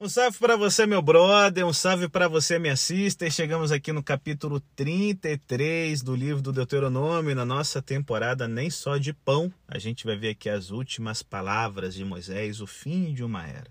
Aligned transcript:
Um 0.00 0.08
salve 0.08 0.36
para 0.40 0.56
você, 0.56 0.86
meu 0.86 1.00
brother, 1.00 1.64
um 1.64 1.72
salve 1.72 2.08
para 2.08 2.26
você, 2.26 2.58
minha 2.58 2.74
sister. 2.74 3.30
Chegamos 3.30 3.70
aqui 3.70 3.92
no 3.92 4.02
capítulo 4.02 4.58
33 4.74 6.02
do 6.02 6.16
livro 6.16 6.42
do 6.42 6.52
Deuteronômio, 6.52 7.32
na 7.32 7.44
nossa 7.44 7.80
temporada 7.80 8.48
Nem 8.48 8.68
Só 8.70 8.98
de 8.98 9.12
Pão. 9.12 9.54
A 9.68 9.78
gente 9.78 10.04
vai 10.04 10.16
ver 10.16 10.30
aqui 10.30 10.50
as 10.50 10.70
últimas 10.70 11.22
palavras 11.22 11.94
de 11.94 12.04
Moisés, 12.04 12.60
o 12.60 12.66
fim 12.66 13.14
de 13.14 13.22
uma 13.22 13.46
era. 13.46 13.68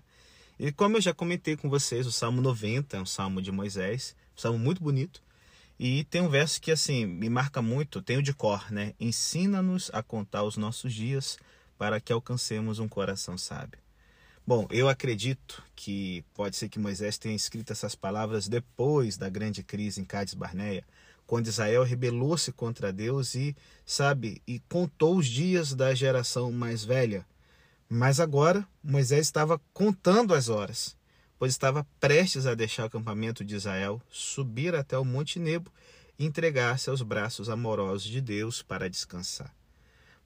E 0.58 0.72
como 0.72 0.96
eu 0.96 1.02
já 1.02 1.12
comentei 1.12 1.58
com 1.58 1.68
vocês, 1.68 2.06
o 2.06 2.12
Salmo 2.12 2.40
90 2.40 2.96
é 2.96 3.00
um 3.00 3.06
salmo 3.06 3.42
de 3.42 3.52
Moisés, 3.52 4.16
um 4.34 4.40
salmo 4.40 4.58
muito 4.58 4.82
bonito. 4.82 5.22
E 5.78 6.04
tem 6.04 6.22
um 6.22 6.30
verso 6.30 6.58
que 6.58 6.72
assim 6.72 7.04
me 7.04 7.28
marca 7.28 7.60
muito, 7.60 8.00
tenho 8.00 8.22
de 8.22 8.32
cor, 8.32 8.72
né? 8.72 8.94
Ensina-nos 8.98 9.90
a 9.92 10.02
contar 10.02 10.42
os 10.42 10.56
nossos 10.56 10.94
dias 10.94 11.36
para 11.76 12.00
que 12.00 12.14
alcancemos 12.14 12.78
um 12.78 12.88
coração 12.88 13.36
sábio. 13.36 13.83
Bom, 14.46 14.66
eu 14.70 14.90
acredito 14.90 15.62
que 15.74 16.22
pode 16.34 16.54
ser 16.56 16.68
que 16.68 16.78
Moisés 16.78 17.16
tenha 17.16 17.34
escrito 17.34 17.72
essas 17.72 17.94
palavras 17.94 18.46
depois 18.46 19.16
da 19.16 19.30
grande 19.30 19.62
crise 19.62 20.02
em 20.02 20.04
Cádiz 20.04 20.34
Barneia, 20.34 20.84
quando 21.26 21.46
Israel 21.46 21.82
rebelou-se 21.82 22.52
contra 22.52 22.92
Deus 22.92 23.34
e, 23.34 23.56
sabe, 23.86 24.42
e 24.46 24.60
contou 24.68 25.16
os 25.16 25.26
dias 25.26 25.72
da 25.72 25.94
geração 25.94 26.52
mais 26.52 26.84
velha. 26.84 27.24
Mas 27.88 28.20
agora 28.20 28.68
Moisés 28.82 29.26
estava 29.26 29.58
contando 29.72 30.34
as 30.34 30.50
horas, 30.50 30.94
pois 31.38 31.52
estava 31.52 31.86
prestes 31.98 32.44
a 32.44 32.54
deixar 32.54 32.82
o 32.82 32.86
acampamento 32.86 33.42
de 33.42 33.54
Israel, 33.54 33.98
subir 34.10 34.74
até 34.74 34.98
o 34.98 35.06
Monte 35.06 35.38
Nebo 35.38 35.72
e 36.18 36.26
entregar-se 36.26 36.90
aos 36.90 37.00
braços 37.00 37.48
amorosos 37.48 38.10
de 38.10 38.20
Deus 38.20 38.60
para 38.60 38.90
descansar. 38.90 39.54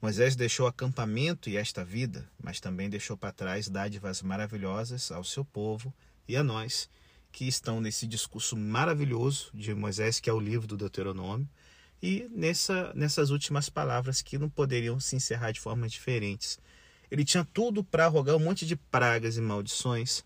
Moisés 0.00 0.36
deixou 0.36 0.68
acampamento 0.68 1.50
e 1.50 1.56
esta 1.56 1.84
vida, 1.84 2.30
mas 2.40 2.60
também 2.60 2.88
deixou 2.88 3.16
para 3.16 3.32
trás 3.32 3.68
dádivas 3.68 4.22
maravilhosas 4.22 5.10
ao 5.10 5.24
seu 5.24 5.44
povo 5.44 5.92
e 6.28 6.36
a 6.36 6.44
nós, 6.44 6.88
que 7.32 7.48
estão 7.48 7.80
nesse 7.80 8.06
discurso 8.06 8.56
maravilhoso 8.56 9.50
de 9.52 9.74
Moisés, 9.74 10.20
que 10.20 10.30
é 10.30 10.32
o 10.32 10.38
livro 10.38 10.68
do 10.68 10.76
Deuteronômio, 10.76 11.48
e 12.00 12.28
nessa, 12.30 12.92
nessas 12.94 13.30
últimas 13.30 13.68
palavras 13.68 14.22
que 14.22 14.38
não 14.38 14.48
poderiam 14.48 15.00
se 15.00 15.16
encerrar 15.16 15.50
de 15.50 15.58
formas 15.58 15.90
diferentes. 15.90 16.60
Ele 17.10 17.24
tinha 17.24 17.44
tudo 17.44 17.82
para 17.82 18.06
rogar 18.06 18.36
um 18.36 18.40
monte 18.40 18.64
de 18.64 18.76
pragas 18.76 19.36
e 19.36 19.40
maldições, 19.40 20.24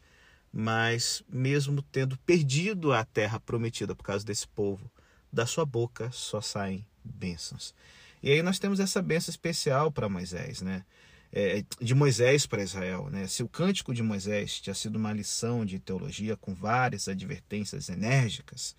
mas 0.53 1.23
mesmo 1.27 1.81
tendo 1.81 2.19
perdido 2.19 2.93
a 2.93 3.07
terra 3.07 3.41
prometida 3.41 3.95
por 3.95 4.05
causa 4.05 4.23
desse 4.23 4.47
povo, 4.49 4.91
da 5.33 5.47
sua 5.47 5.65
boca 5.65 6.11
só 6.13 6.43
saem 6.43 6.87
bênçãos. 7.03 7.75
E 8.23 8.31
aí 8.31 8.43
nós 8.43 8.59
temos 8.59 8.79
essa 8.79 9.03
benção 9.03 9.31
especial 9.31 9.91
para 9.91 10.09
Moisés, 10.09 10.63
né? 10.63 10.85
É, 11.35 11.65
de 11.81 11.95
Moisés 11.95 12.47
para 12.47 12.63
Israel. 12.63 13.09
Né? 13.11 13.27
Se 13.27 13.43
o 13.43 13.49
cântico 13.49 13.95
de 13.95 14.03
Moisés 14.03 14.61
tinha 14.61 14.75
sido 14.75 14.97
uma 14.97 15.15
lição 15.15 15.65
de 15.65 15.79
teologia 15.79 16.37
com 16.37 16.55
várias 16.55 17.09
advertências 17.09 17.89
enérgicas, 17.89 18.77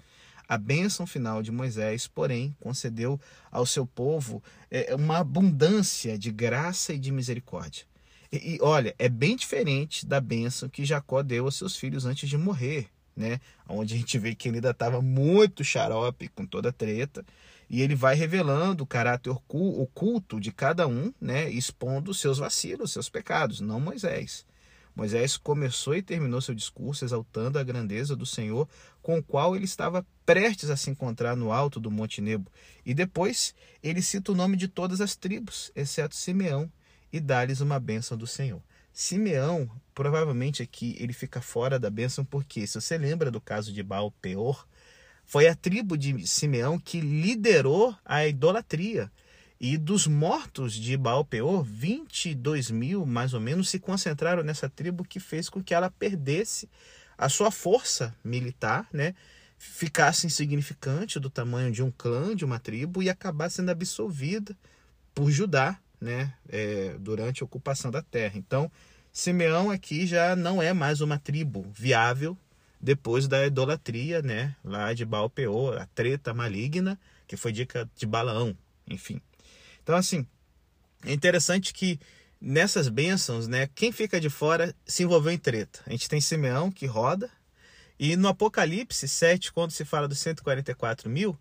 a 0.47 0.55
bênção 0.55 1.08
final 1.08 1.41
de 1.41 1.52
Moisés, 1.52 2.05
porém, 2.05 2.55
concedeu 2.59 3.19
ao 3.52 3.66
seu 3.66 3.88
povo 3.88 4.44
é, 4.69 4.94
uma 4.94 5.17
abundância 5.17 6.16
de 6.16 6.31
graça 6.31 6.94
e 6.94 7.00
de 7.00 7.11
misericórdia. 7.11 7.85
E, 8.31 8.55
e 8.55 8.59
olha, 8.61 8.94
é 9.00 9.09
bem 9.09 9.35
diferente 9.35 10.05
da 10.05 10.22
bênção 10.22 10.69
que 10.69 10.85
Jacó 10.85 11.23
deu 11.23 11.45
aos 11.45 11.55
seus 11.55 11.75
filhos 11.75 12.05
antes 12.05 12.30
de 12.30 12.38
morrer, 12.38 12.88
né? 13.16 13.39
Onde 13.67 13.95
a 13.95 13.97
gente 13.97 14.17
vê 14.19 14.35
que 14.35 14.47
ele 14.47 14.57
ainda 14.57 14.72
estava 14.72 15.02
muito 15.02 15.63
xarope 15.63 16.28
com 16.28 16.45
toda 16.45 16.69
a 16.69 16.73
treta 16.73 17.25
e 17.73 17.81
ele 17.81 17.95
vai 17.95 18.13
revelando 18.13 18.83
o 18.83 18.85
caráter 18.85 19.31
oculto 19.31 20.39
de 20.39 20.52
cada 20.52 20.88
um, 20.88 21.11
né, 21.19 21.49
expondo 21.49 22.13
seus 22.13 22.38
vacilos, 22.38 22.93
seus 22.93 23.09
pecados, 23.09 23.59
não 23.61 23.79
Moisés. 23.79 24.45
Moisés 24.95 25.38
começou 25.38 25.95
e 25.95 26.03
terminou 26.03 26.39
seu 26.39 26.53
discurso 26.53 27.03
exaltando 27.03 27.57
a 27.57 27.63
grandeza 27.63 28.16
do 28.16 28.27
Senhor, 28.27 28.69
com 29.01 29.17
o 29.17 29.23
qual 29.23 29.55
ele 29.55 29.66
estava 29.66 30.05
prestes 30.23 30.69
a 30.69 30.77
se 30.77 30.91
encontrar 30.91 31.35
no 31.35 31.51
alto 31.51 31.79
do 31.79 31.89
Monte 31.89 32.21
Nebo. 32.21 32.51
E 32.85 32.94
depois 32.94 33.55
ele 33.81 34.03
cita 34.03 34.31
o 34.31 34.35
nome 34.35 34.55
de 34.55 34.67
todas 34.67 35.01
as 35.01 35.16
tribos, 35.16 35.72
exceto 35.75 36.16
Simeão, 36.16 36.72
e 37.11 37.19
dá-lhes 37.19 37.59
uma 37.59 37.79
bênção 37.79 38.16
do 38.16 38.28
Senhor. 38.28 38.61
Simeão, 38.94 39.67
provavelmente 39.95 40.61
aqui 40.61 40.95
ele 41.00 41.11
fica 41.11 41.41
fora 41.41 41.79
da 41.79 41.90
bênção, 41.90 42.23
porque 42.23 42.67
se 42.67 42.79
você 42.79 43.00
lembra 43.00 43.31
do 43.31 43.41
caso 43.41 43.73
de 43.73 43.81
Baal 43.81 44.11
Peor, 44.22 44.67
foi 45.25 45.47
a 45.47 45.56
tribo 45.56 45.97
de 45.97 46.28
Simeão 46.28 46.78
que 46.78 47.00
liderou 47.00 47.95
a 48.06 48.25
idolatria. 48.28 49.11
E 49.59 49.78
dos 49.78 50.07
mortos 50.07 50.73
de 50.73 50.97
Baal 50.97 51.23
Peor, 51.23 51.63
22 51.63 52.69
mil 52.69 53.06
mais 53.06 53.34
ou 53.34 53.39
menos 53.39 53.69
se 53.69 53.79
concentraram 53.79 54.44
nessa 54.44 54.69
tribo 54.69 55.06
que 55.06 55.19
fez 55.19 55.50
com 55.50 55.63
que 55.63 55.73
ela 55.73 55.89
perdesse 55.89 56.69
a 57.17 57.29
sua 57.29 57.51
força 57.51 58.13
militar, 58.23 58.88
né? 58.91 59.16
ficasse 59.57 60.28
insignificante 60.28 61.19
do 61.19 61.29
tamanho 61.29 61.72
de 61.72 61.81
um 61.81 61.90
clã, 61.90 62.35
de 62.35 62.44
uma 62.44 62.59
tribo, 62.59 63.01
e 63.01 63.09
acabasse 63.09 63.55
sendo 63.55 63.69
absolvida 63.69 64.57
por 65.13 65.31
Judá 65.31 65.79
né? 66.03 66.34
É, 66.50 66.95
durante 67.00 67.41
a 67.41 67.45
ocupação 67.45 67.90
da 67.90 68.01
terra. 68.01 68.34
Então, 68.35 68.69
Simeão 69.11 69.72
aqui 69.72 70.05
já 70.05 70.35
não 70.35 70.61
é 70.61 70.73
mais 70.73 71.00
uma 71.00 71.17
tribo 71.17 71.66
viável 71.72 72.38
depois 72.83 73.29
da 73.29 73.47
idolatria, 73.47 74.21
né, 74.21 74.53
lá 74.61 74.94
de 74.94 75.05
Baal 75.05 75.29
Peor, 75.29 75.77
a 75.77 75.85
treta 75.85 76.33
maligna, 76.33 76.99
que 77.25 77.38
foi 77.38 77.53
dica 77.53 77.89
de 77.95 78.05
Balaão, 78.05 78.57
enfim. 78.85 79.21
Então, 79.81 79.95
assim, 79.95 80.27
é 81.05 81.13
interessante 81.13 81.73
que 81.73 81.97
nessas 82.41 82.89
bênçãos, 82.89 83.47
né, 83.47 83.69
quem 83.73 83.93
fica 83.93 84.19
de 84.19 84.29
fora 84.29 84.75
se 84.85 85.01
envolveu 85.01 85.31
em 85.31 85.38
treta. 85.38 85.79
A 85.88 85.91
gente 85.91 86.09
tem 86.09 86.19
Simeão 86.19 86.69
que 86.69 86.85
roda, 86.85 87.31
e 87.97 88.17
no 88.17 88.27
Apocalipse 88.27 89.07
7, 89.07 89.53
quando 89.53 89.72
se 89.72 89.85
fala 89.85 90.05
dos 90.05 90.19
144 90.19 91.09
mil, 91.09 91.39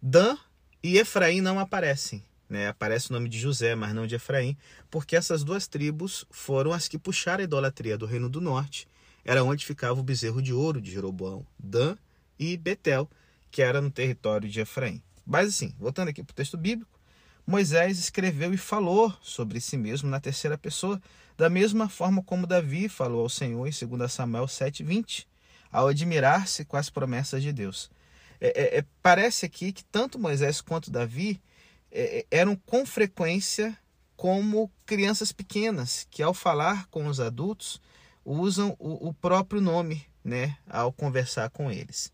Dan 0.00 0.36
e 0.82 0.98
Efraim 0.98 1.40
não 1.40 1.58
aparecem. 1.58 2.22
Né? 2.50 2.68
Aparece 2.68 3.08
o 3.08 3.14
nome 3.14 3.30
de 3.30 3.38
José, 3.38 3.74
mas 3.74 3.94
não 3.94 4.06
de 4.06 4.16
Efraim, 4.16 4.58
porque 4.90 5.16
essas 5.16 5.42
duas 5.42 5.66
tribos 5.66 6.26
foram 6.30 6.70
as 6.70 6.86
que 6.86 6.98
puxaram 6.98 7.40
a 7.40 7.44
idolatria 7.44 7.96
do 7.96 8.04
Reino 8.04 8.28
do 8.28 8.42
Norte 8.42 8.86
era 9.24 9.44
onde 9.44 9.64
ficava 9.64 9.98
o 9.98 10.02
bezerro 10.02 10.42
de 10.42 10.52
ouro 10.52 10.80
de 10.80 10.90
Jeroboão, 10.90 11.46
Dan 11.58 11.96
e 12.38 12.56
Betel, 12.56 13.08
que 13.50 13.62
era 13.62 13.80
no 13.80 13.90
território 13.90 14.48
de 14.48 14.60
Efraim. 14.60 15.02
Mas 15.24 15.48
assim, 15.48 15.74
voltando 15.78 16.08
aqui 16.08 16.22
para 16.22 16.32
o 16.32 16.34
texto 16.34 16.56
bíblico, 16.56 16.98
Moisés 17.46 17.98
escreveu 17.98 18.54
e 18.54 18.56
falou 18.56 19.12
sobre 19.20 19.60
si 19.60 19.76
mesmo 19.76 20.08
na 20.08 20.20
terceira 20.20 20.56
pessoa, 20.56 21.00
da 21.36 21.50
mesma 21.50 21.88
forma 21.88 22.22
como 22.22 22.46
Davi 22.46 22.88
falou 22.88 23.22
ao 23.22 23.28
Senhor 23.28 23.66
em 23.66 23.86
2 23.86 24.12
Samuel 24.12 24.46
7,20, 24.46 25.26
ao 25.70 25.88
admirar-se 25.88 26.64
com 26.64 26.76
as 26.76 26.90
promessas 26.90 27.42
de 27.42 27.52
Deus. 27.52 27.90
É, 28.40 28.48
é, 28.48 28.78
é, 28.78 28.84
parece 29.02 29.46
aqui 29.46 29.72
que 29.72 29.84
tanto 29.84 30.18
Moisés 30.18 30.60
quanto 30.60 30.90
Davi 30.90 31.40
é, 31.90 32.18
é, 32.18 32.26
eram 32.30 32.56
com 32.56 32.84
frequência 32.84 33.76
como 34.16 34.70
crianças 34.86 35.32
pequenas, 35.32 36.06
que 36.10 36.22
ao 36.22 36.34
falar 36.34 36.86
com 36.88 37.06
os 37.06 37.18
adultos 37.18 37.80
usam 38.24 38.76
o, 38.78 39.08
o 39.08 39.14
próprio 39.14 39.60
nome 39.60 40.06
né, 40.24 40.56
ao 40.68 40.92
conversar 40.92 41.50
com 41.50 41.70
eles. 41.70 42.12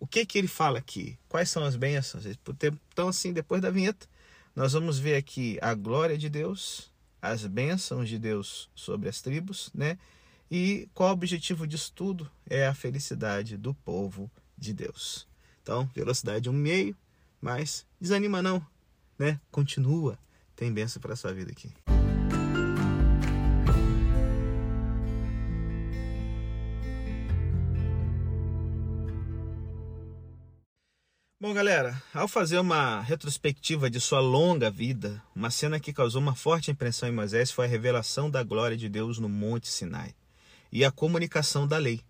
O 0.00 0.06
que, 0.06 0.24
que 0.24 0.38
ele 0.38 0.48
fala 0.48 0.78
aqui? 0.78 1.18
Quais 1.28 1.50
são 1.50 1.64
as 1.64 1.74
bênçãos? 1.74 2.24
Então, 2.24 3.08
assim, 3.08 3.32
depois 3.32 3.60
da 3.60 3.70
vinheta, 3.70 4.06
nós 4.54 4.72
vamos 4.72 4.98
ver 4.98 5.16
aqui 5.16 5.58
a 5.60 5.74
glória 5.74 6.16
de 6.16 6.28
Deus, 6.28 6.92
as 7.20 7.44
bênçãos 7.46 8.08
de 8.08 8.18
Deus 8.18 8.70
sobre 8.74 9.08
as 9.08 9.20
tribos, 9.20 9.70
né? 9.74 9.98
E 10.50 10.88
qual 10.94 11.10
o 11.10 11.12
objetivo 11.12 11.66
disso 11.66 11.92
tudo? 11.94 12.30
É 12.48 12.66
a 12.66 12.74
felicidade 12.74 13.56
do 13.56 13.74
povo 13.74 14.30
de 14.56 14.72
Deus. 14.72 15.26
Então, 15.62 15.88
velocidade 15.94 16.48
um 16.48 16.52
meio, 16.52 16.96
mas 17.40 17.84
desanima 18.00 18.40
não, 18.40 18.64
né? 19.18 19.38
Continua, 19.50 20.18
tem 20.56 20.72
bênção 20.72 21.02
para 21.02 21.12
a 21.12 21.16
sua 21.16 21.32
vida 21.32 21.52
aqui. 21.52 21.70
Bom, 31.40 31.54
galera, 31.54 32.02
ao 32.12 32.26
fazer 32.26 32.58
uma 32.58 33.00
retrospectiva 33.00 33.88
de 33.88 34.00
sua 34.00 34.18
longa 34.18 34.68
vida, 34.68 35.22
uma 35.36 35.52
cena 35.52 35.78
que 35.78 35.92
causou 35.92 36.20
uma 36.20 36.34
forte 36.34 36.72
impressão 36.72 37.08
em 37.08 37.12
Moisés 37.12 37.52
foi 37.52 37.66
a 37.66 37.68
revelação 37.68 38.28
da 38.28 38.42
glória 38.42 38.76
de 38.76 38.88
Deus 38.88 39.20
no 39.20 39.28
Monte 39.28 39.68
Sinai 39.68 40.16
e 40.72 40.84
a 40.84 40.90
comunicação 40.90 41.64
da 41.64 41.78
lei. 41.78 42.00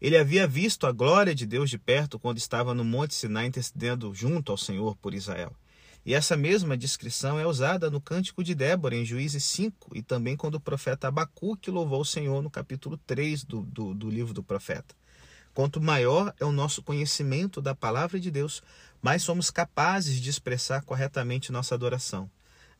Ele 0.00 0.16
havia 0.16 0.46
visto 0.46 0.86
a 0.86 0.90
glória 0.90 1.34
de 1.34 1.44
Deus 1.44 1.68
de 1.68 1.76
perto 1.76 2.18
quando 2.18 2.38
estava 2.38 2.72
no 2.72 2.82
Monte 2.82 3.14
Sinai 3.14 3.44
intercedendo 3.44 4.14
junto 4.14 4.50
ao 4.50 4.56
Senhor 4.56 4.96
por 4.96 5.12
Israel. 5.12 5.54
E 6.02 6.14
essa 6.14 6.34
mesma 6.34 6.74
descrição 6.74 7.38
é 7.38 7.46
usada 7.46 7.90
no 7.90 8.00
Cântico 8.00 8.42
de 8.42 8.54
Débora, 8.54 8.96
em 8.96 9.04
Juízes 9.04 9.44
5, 9.44 9.94
e 9.94 10.00
também 10.00 10.34
quando 10.34 10.54
o 10.54 10.60
profeta 10.60 11.08
Abacuque 11.08 11.70
louvou 11.70 12.00
o 12.00 12.06
Senhor 12.06 12.42
no 12.42 12.50
capítulo 12.50 12.96
3 13.06 13.44
do, 13.44 13.60
do, 13.60 13.92
do 13.92 14.08
livro 14.08 14.32
do 14.32 14.42
profeta. 14.42 14.94
Quanto 15.54 15.80
maior 15.80 16.34
é 16.40 16.44
o 16.44 16.52
nosso 16.52 16.82
conhecimento 16.82 17.60
da 17.60 17.74
palavra 17.74 18.18
de 18.18 18.30
Deus, 18.30 18.62
mais 19.02 19.22
somos 19.22 19.50
capazes 19.50 20.20
de 20.20 20.30
expressar 20.30 20.82
corretamente 20.82 21.52
nossa 21.52 21.74
adoração. 21.74 22.30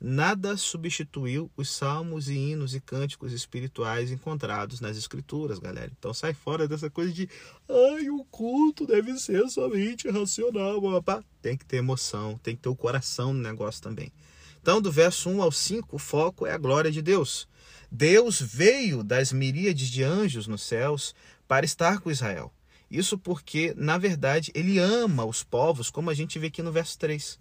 nada 0.04 0.56
substituiu 0.56 1.48
os 1.56 1.70
salmos 1.70 2.28
e 2.28 2.34
hinos 2.34 2.74
e 2.74 2.80
cânticos 2.80 3.32
espirituais 3.32 4.10
encontrados 4.10 4.80
nas 4.80 4.96
escrituras, 4.96 5.60
galera. 5.60 5.92
Então 5.96 6.12
sai 6.12 6.34
fora 6.34 6.66
dessa 6.66 6.90
coisa 6.90 7.12
de, 7.12 7.28
ai, 7.68 8.10
o 8.10 8.24
culto 8.24 8.84
deve 8.84 9.16
ser 9.18 9.48
somente 9.48 10.10
racional, 10.10 10.82
papá. 10.82 11.22
Tem 11.40 11.56
que 11.56 11.64
ter 11.64 11.76
emoção, 11.76 12.36
tem 12.42 12.56
que 12.56 12.62
ter 12.62 12.68
o 12.68 12.74
coração 12.74 13.32
no 13.32 13.40
negócio 13.40 13.80
também. 13.80 14.12
Então, 14.60 14.80
do 14.80 14.90
verso 14.90 15.28
1 15.28 15.42
ao 15.42 15.52
5, 15.52 15.94
o 15.94 15.98
foco 15.98 16.46
é 16.46 16.52
a 16.52 16.58
glória 16.58 16.90
de 16.90 17.02
Deus. 17.02 17.48
Deus 17.90 18.40
veio 18.40 19.04
das 19.04 19.32
miríades 19.32 19.88
de 19.88 20.02
anjos 20.02 20.46
nos 20.46 20.62
céus 20.62 21.14
para 21.46 21.66
estar 21.66 22.00
com 22.00 22.10
Israel. 22.10 22.52
Isso 22.92 23.16
porque, 23.16 23.72
na 23.74 23.96
verdade, 23.96 24.52
ele 24.54 24.78
ama 24.78 25.24
os 25.24 25.42
povos, 25.42 25.88
como 25.88 26.10
a 26.10 26.14
gente 26.14 26.38
vê 26.38 26.48
aqui 26.48 26.62
no 26.62 26.70
verso 26.70 26.98
3. 26.98 27.40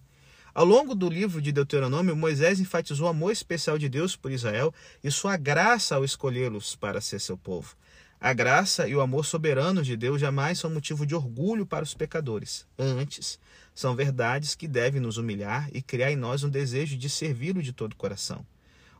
Ao 0.54 0.64
longo 0.64 0.96
do 0.96 1.10
livro 1.10 1.42
de 1.42 1.52
Deuteronômio, 1.52 2.16
Moisés 2.16 2.62
enfatizou 2.62 3.08
o 3.08 3.10
amor 3.10 3.32
especial 3.32 3.78
de 3.78 3.90
Deus 3.90 4.16
por 4.16 4.32
Israel 4.32 4.74
e 5.04 5.12
sua 5.12 5.36
graça 5.36 5.96
ao 5.96 6.06
escolhê-los 6.06 6.76
para 6.78 7.02
ser 7.02 7.20
seu 7.20 7.38
povo. 7.38 7.76
A 8.20 8.32
graça 8.32 8.88
e 8.88 8.96
o 8.96 9.02
amor 9.02 9.26
soberano 9.26 9.84
de 9.84 9.98
Deus 9.98 10.22
jamais 10.22 10.60
são 10.60 10.70
motivo 10.70 11.06
de 11.06 11.16
orgulho 11.16 11.66
para 11.66 11.84
os 11.84 11.94
pecadores. 11.94 12.66
Antes, 12.78 13.40
são 13.76 13.96
verdades 13.96 14.56
que 14.56 14.68
devem 14.68 15.02
nos 15.02 15.18
humilhar 15.18 15.70
e 15.74 15.82
criar 15.82 16.12
em 16.12 16.16
nós 16.16 16.44
um 16.44 16.50
desejo 16.50 16.96
de 16.96 17.10
servi-lo 17.10 17.62
de 17.62 17.74
todo 17.74 17.94
o 17.94 17.98
coração. 17.98 18.46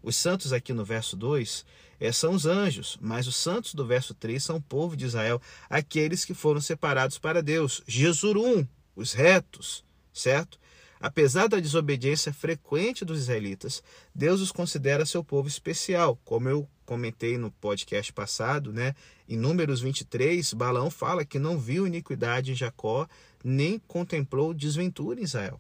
Os 0.04 0.16
santos, 0.16 0.52
aqui 0.52 0.74
no 0.74 0.84
verso 0.84 1.16
2, 1.16 1.64
é, 1.64 1.91
são 2.10 2.34
os 2.34 2.46
anjos, 2.46 2.98
mas 3.02 3.28
os 3.28 3.36
santos 3.36 3.74
do 3.76 3.86
verso 3.86 4.14
3 4.16 4.42
são 4.44 4.56
o 4.56 4.62
povo 4.62 4.96
de 4.96 5.06
Israel, 5.06 5.42
aqueles 5.70 6.26
que 6.26 6.34
foram 6.34 6.62
separados 6.62 7.20
para 7.20 7.44
Deus. 7.44 7.84
Jesurum, 7.86 8.66
os 8.96 9.14
retos, 9.14 9.84
certo? 10.12 10.60
Apesar 11.00 11.48
da 11.48 11.60
desobediência 11.60 12.32
frequente 12.32 13.04
dos 13.04 13.20
israelitas, 13.20 13.84
Deus 14.14 14.40
os 14.40 14.52
considera 14.52 15.06
seu 15.06 15.24
povo 15.24 15.48
especial. 15.48 16.20
Como 16.24 16.48
eu 16.48 16.68
comentei 16.86 17.38
no 17.38 17.52
podcast 17.52 18.12
passado, 18.14 18.72
né? 18.72 18.94
Em 19.28 19.38
Números 19.38 19.82
23, 19.82 20.54
Balaão 20.54 20.92
fala 20.92 21.26
que 21.26 21.40
não 21.40 21.58
viu 21.60 21.88
iniquidade 21.88 22.52
em 22.52 22.56
Jacó, 22.56 23.08
nem 23.44 23.80
contemplou 23.88 24.54
desventura 24.54 25.20
em 25.20 25.24
Israel. 25.24 25.60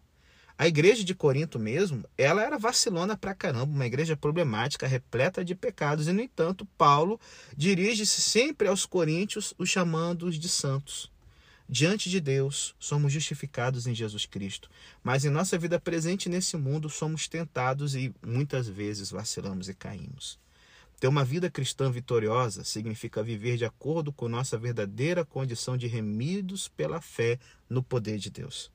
A 0.61 0.67
igreja 0.67 1.03
de 1.03 1.15
Corinto 1.15 1.57
mesmo, 1.57 2.05
ela 2.15 2.43
era 2.43 2.55
vacilona 2.55 3.17
pra 3.17 3.33
caramba, 3.33 3.73
uma 3.73 3.87
igreja 3.87 4.15
problemática, 4.15 4.85
repleta 4.85 5.43
de 5.43 5.55
pecados, 5.55 6.07
e 6.07 6.13
no 6.13 6.21
entanto, 6.21 6.67
Paulo 6.77 7.19
dirige-se 7.57 8.21
sempre 8.21 8.67
aos 8.67 8.85
coríntios, 8.85 9.55
os 9.57 9.67
chamando 9.71 10.29
de 10.29 10.47
santos. 10.47 11.11
Diante 11.67 12.11
de 12.11 12.21
Deus, 12.21 12.75
somos 12.79 13.11
justificados 13.11 13.87
em 13.87 13.95
Jesus 13.95 14.27
Cristo, 14.27 14.69
mas 15.03 15.25
em 15.25 15.31
nossa 15.31 15.57
vida 15.57 15.79
presente 15.79 16.29
nesse 16.29 16.55
mundo 16.55 16.91
somos 16.91 17.27
tentados 17.27 17.95
e 17.95 18.13
muitas 18.23 18.67
vezes 18.67 19.09
vacilamos 19.09 19.67
e 19.67 19.73
caímos. 19.73 20.37
Ter 20.99 21.07
uma 21.07 21.25
vida 21.25 21.49
cristã 21.49 21.91
vitoriosa 21.91 22.63
significa 22.63 23.23
viver 23.23 23.57
de 23.57 23.65
acordo 23.65 24.13
com 24.13 24.29
nossa 24.29 24.59
verdadeira 24.59 25.25
condição 25.25 25.75
de 25.75 25.87
remidos 25.87 26.67
pela 26.67 27.01
fé 27.01 27.39
no 27.67 27.81
poder 27.81 28.19
de 28.19 28.29
Deus. 28.29 28.69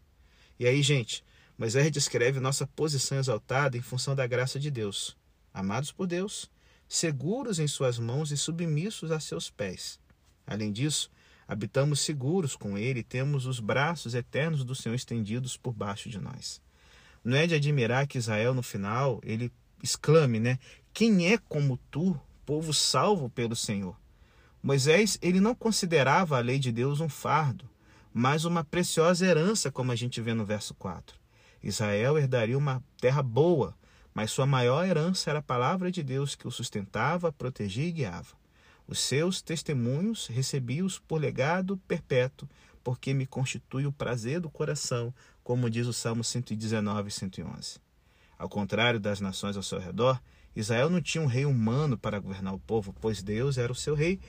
E 0.58 0.66
aí, 0.66 0.82
gente, 0.82 1.22
Moisés 1.58 1.90
descreve 1.90 2.38
nossa 2.38 2.66
posição 2.66 3.16
exaltada 3.18 3.78
em 3.78 3.80
função 3.80 4.14
da 4.14 4.26
graça 4.26 4.60
de 4.60 4.70
Deus, 4.70 5.16
amados 5.54 5.90
por 5.90 6.06
Deus, 6.06 6.50
seguros 6.86 7.58
em 7.58 7.66
suas 7.66 7.98
mãos 7.98 8.30
e 8.30 8.36
submissos 8.36 9.10
a 9.10 9.18
seus 9.18 9.48
pés. 9.48 9.98
Além 10.46 10.70
disso, 10.70 11.10
habitamos 11.48 12.00
seguros 12.00 12.54
com 12.54 12.76
Ele 12.76 13.00
e 13.00 13.04
temos 13.04 13.46
os 13.46 13.58
braços 13.58 14.14
eternos 14.14 14.64
do 14.64 14.74
Senhor 14.74 14.94
estendidos 14.94 15.56
por 15.56 15.72
baixo 15.72 16.10
de 16.10 16.20
nós. 16.20 16.60
Não 17.24 17.36
é 17.36 17.46
de 17.46 17.54
admirar 17.54 18.06
que 18.06 18.18
Israel, 18.18 18.52
no 18.52 18.62
final, 18.62 19.18
ele 19.24 19.50
exclame, 19.82 20.38
né? 20.38 20.58
Quem 20.92 21.32
é 21.32 21.38
como 21.38 21.78
tu, 21.90 22.20
povo 22.44 22.72
salvo 22.72 23.30
pelo 23.30 23.56
Senhor? 23.56 23.98
Moisés, 24.62 25.18
ele 25.22 25.40
não 25.40 25.54
considerava 25.54 26.36
a 26.36 26.40
lei 26.40 26.58
de 26.58 26.70
Deus 26.70 27.00
um 27.00 27.08
fardo, 27.08 27.68
mas 28.12 28.44
uma 28.44 28.62
preciosa 28.62 29.24
herança, 29.24 29.72
como 29.72 29.90
a 29.90 29.96
gente 29.96 30.20
vê 30.20 30.34
no 30.34 30.44
verso 30.44 30.74
4. 30.74 31.25
Israel 31.62 32.18
herdaria 32.18 32.56
uma 32.56 32.82
terra 33.00 33.22
boa, 33.22 33.74
mas 34.14 34.30
sua 34.30 34.46
maior 34.46 34.86
herança 34.86 35.30
era 35.30 35.40
a 35.40 35.42
palavra 35.42 35.90
de 35.90 36.02
Deus 36.02 36.34
que 36.34 36.48
o 36.48 36.50
sustentava, 36.50 37.32
protegia 37.32 37.86
e 37.86 37.92
guiava. 37.92 38.34
Os 38.88 39.00
seus 39.00 39.42
testemunhos 39.42 40.26
recebi-os 40.28 40.98
por 40.98 41.20
legado 41.20 41.76
perpétuo, 41.88 42.48
porque 42.82 43.12
me 43.12 43.26
constitui 43.26 43.84
o 43.84 43.92
prazer 43.92 44.40
do 44.40 44.48
coração, 44.48 45.12
como 45.42 45.68
diz 45.68 45.86
o 45.86 45.92
Salmo 45.92 46.22
119 46.22 47.08
e 47.08 47.12
111. 47.12 47.78
Ao 48.38 48.48
contrário 48.48 49.00
das 49.00 49.20
nações 49.20 49.56
ao 49.56 49.62
seu 49.62 49.78
redor, 49.78 50.20
Israel 50.54 50.88
não 50.88 51.02
tinha 51.02 51.22
um 51.22 51.26
rei 51.26 51.44
humano 51.44 51.98
para 51.98 52.18
governar 52.18 52.54
o 52.54 52.58
povo, 52.60 52.94
pois 53.00 53.22
Deus 53.22 53.58
era 53.58 53.72
o 53.72 53.74
seu 53.74 53.94
rei. 53.94 54.20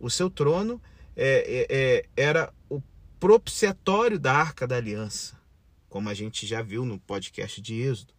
O 0.00 0.10
seu 0.10 0.30
trono 0.30 0.80
é, 1.14 1.66
é, 1.70 1.76
é 1.76 2.04
era 2.16 2.52
o 2.68 2.82
propiciatório 3.20 4.18
da 4.18 4.32
arca 4.32 4.66
da 4.66 4.76
aliança 4.76 5.36
como 5.96 6.10
a 6.10 6.14
gente 6.14 6.46
já 6.46 6.60
viu 6.60 6.84
no 6.84 7.00
podcast 7.00 7.58
de 7.58 7.80
Êxodo. 7.80 8.12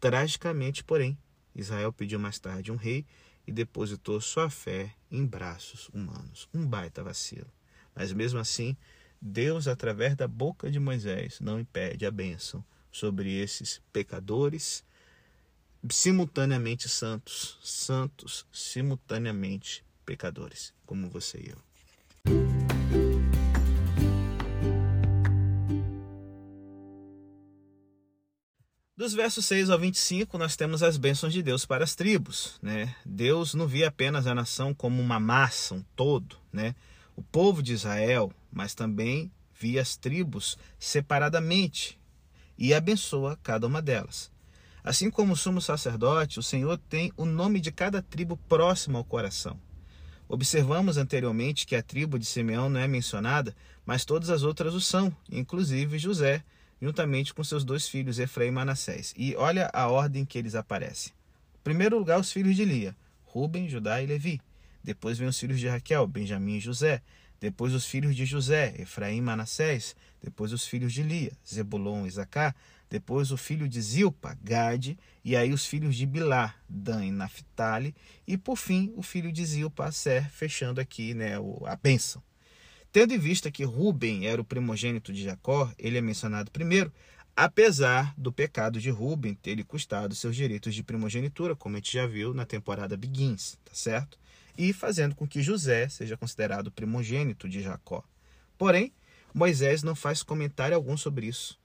Tragicamente, 0.00 0.82
porém, 0.82 1.16
Israel 1.54 1.92
pediu 1.92 2.18
mais 2.18 2.36
tarde 2.40 2.72
um 2.72 2.74
rei 2.74 3.06
e 3.46 3.52
depositou 3.52 4.20
sua 4.20 4.50
fé 4.50 4.92
em 5.08 5.24
braços 5.24 5.88
humanos. 5.90 6.48
Um 6.52 6.66
baita 6.66 7.04
vacilo. 7.04 7.46
Mas 7.94 8.12
mesmo 8.12 8.40
assim, 8.40 8.76
Deus, 9.22 9.68
através 9.68 10.16
da 10.16 10.26
boca 10.26 10.68
de 10.68 10.80
Moisés, 10.80 11.38
não 11.38 11.60
impede 11.60 12.04
a 12.04 12.10
bênção 12.10 12.64
sobre 12.90 13.32
esses 13.38 13.80
pecadores 13.92 14.84
simultaneamente 15.88 16.88
santos, 16.88 17.56
santos 17.62 18.44
simultaneamente 18.52 19.84
pecadores, 20.04 20.74
como 20.84 21.08
você 21.08 21.38
e 21.38 21.50
eu. 21.50 21.65
Dos 28.98 29.12
versos 29.12 29.44
6 29.44 29.68
ao 29.68 29.78
25, 29.78 30.38
nós 30.38 30.56
temos 30.56 30.82
as 30.82 30.96
bênçãos 30.96 31.30
de 31.30 31.42
Deus 31.42 31.66
para 31.66 31.84
as 31.84 31.94
tribos. 31.94 32.58
Né? 32.62 32.94
Deus 33.04 33.52
não 33.52 33.66
via 33.66 33.88
apenas 33.88 34.26
a 34.26 34.34
nação 34.34 34.72
como 34.72 35.02
uma 35.02 35.20
massa, 35.20 35.74
um 35.74 35.84
todo, 35.94 36.38
né? 36.50 36.74
o 37.14 37.20
povo 37.20 37.62
de 37.62 37.74
Israel, 37.74 38.32
mas 38.50 38.74
também 38.74 39.30
via 39.52 39.82
as 39.82 39.98
tribos 39.98 40.56
separadamente 40.78 42.00
e 42.56 42.72
abençoa 42.72 43.38
cada 43.42 43.66
uma 43.66 43.82
delas. 43.82 44.32
Assim 44.82 45.10
como 45.10 45.34
o 45.34 45.36
sumo 45.36 45.60
sacerdote, 45.60 46.38
o 46.38 46.42
Senhor 46.42 46.78
tem 46.88 47.12
o 47.18 47.26
nome 47.26 47.60
de 47.60 47.70
cada 47.70 48.00
tribo 48.00 48.38
próximo 48.48 48.96
ao 48.96 49.04
coração. 49.04 49.60
Observamos 50.26 50.96
anteriormente 50.96 51.66
que 51.66 51.76
a 51.76 51.82
tribo 51.82 52.18
de 52.18 52.24
Simeão 52.24 52.70
não 52.70 52.80
é 52.80 52.88
mencionada, 52.88 53.54
mas 53.84 54.06
todas 54.06 54.30
as 54.30 54.42
outras 54.42 54.72
o 54.72 54.80
são, 54.80 55.14
inclusive 55.30 55.98
José, 55.98 56.42
juntamente 56.80 57.32
com 57.32 57.42
seus 57.42 57.64
dois 57.64 57.88
filhos, 57.88 58.18
Efraim 58.18 58.48
e 58.48 58.52
Manassés. 58.52 59.14
E 59.16 59.34
olha 59.36 59.70
a 59.72 59.88
ordem 59.88 60.24
que 60.24 60.38
eles 60.38 60.54
aparecem. 60.54 61.12
Em 61.60 61.64
primeiro 61.64 61.98
lugar, 61.98 62.20
os 62.20 62.32
filhos 62.32 62.54
de 62.54 62.64
Lia, 62.64 62.96
Ruben, 63.24 63.68
Judá 63.68 64.00
e 64.02 64.06
Levi. 64.06 64.40
Depois 64.82 65.18
vem 65.18 65.28
os 65.28 65.38
filhos 65.38 65.58
de 65.58 65.66
Raquel, 65.66 66.06
Benjamim 66.06 66.56
e 66.56 66.60
José. 66.60 67.02
Depois 67.40 67.74
os 67.74 67.84
filhos 67.84 68.14
de 68.14 68.24
José, 68.24 68.74
Efraim 68.78 69.18
e 69.18 69.20
Manassés. 69.20 69.96
Depois 70.22 70.52
os 70.52 70.66
filhos 70.66 70.92
de 70.92 71.02
Lia, 71.02 71.32
Zebulon 71.46 72.06
e 72.06 72.10
Zacá. 72.10 72.54
Depois 72.88 73.32
o 73.32 73.36
filho 73.36 73.68
de 73.68 73.80
Zilpa, 73.82 74.38
Gade. 74.42 74.96
E 75.24 75.34
aí 75.34 75.52
os 75.52 75.66
filhos 75.66 75.96
de 75.96 76.06
Bilá, 76.06 76.54
Dan 76.68 77.04
e 77.04 77.10
Naphtali. 77.10 77.94
E 78.26 78.38
por 78.38 78.56
fim 78.56 78.92
o 78.96 79.02
filho 79.02 79.32
de 79.32 79.44
Zilpa, 79.44 79.86
Aser, 79.86 80.30
fechando 80.30 80.80
aqui 80.80 81.14
né, 81.14 81.32
a 81.66 81.76
bênção. 81.76 82.22
Tendo 82.96 83.12
em 83.12 83.18
vista 83.18 83.50
que 83.50 83.62
Ruben 83.62 84.26
era 84.26 84.40
o 84.40 84.44
primogênito 84.44 85.12
de 85.12 85.22
Jacó, 85.22 85.70
ele 85.78 85.98
é 85.98 86.00
mencionado 86.00 86.50
primeiro, 86.50 86.90
apesar 87.36 88.14
do 88.16 88.32
pecado 88.32 88.80
de 88.80 88.88
Ruben 88.88 89.34
ter 89.34 89.54
lhe 89.54 89.62
custado 89.62 90.14
seus 90.14 90.34
direitos 90.34 90.74
de 90.74 90.82
primogenitura, 90.82 91.54
como 91.54 91.76
a 91.76 91.78
gente 91.78 91.92
já 91.92 92.06
viu 92.06 92.32
na 92.32 92.46
temporada 92.46 92.96
Begins, 92.96 93.58
tá 93.66 93.74
certo? 93.74 94.18
E 94.56 94.72
fazendo 94.72 95.14
com 95.14 95.28
que 95.28 95.42
José 95.42 95.90
seja 95.90 96.16
considerado 96.16 96.72
primogênito 96.72 97.46
de 97.50 97.60
Jacó. 97.60 98.02
Porém, 98.56 98.90
Moisés 99.34 99.82
não 99.82 99.94
faz 99.94 100.22
comentário 100.22 100.74
algum 100.74 100.96
sobre 100.96 101.26
isso. 101.26 101.58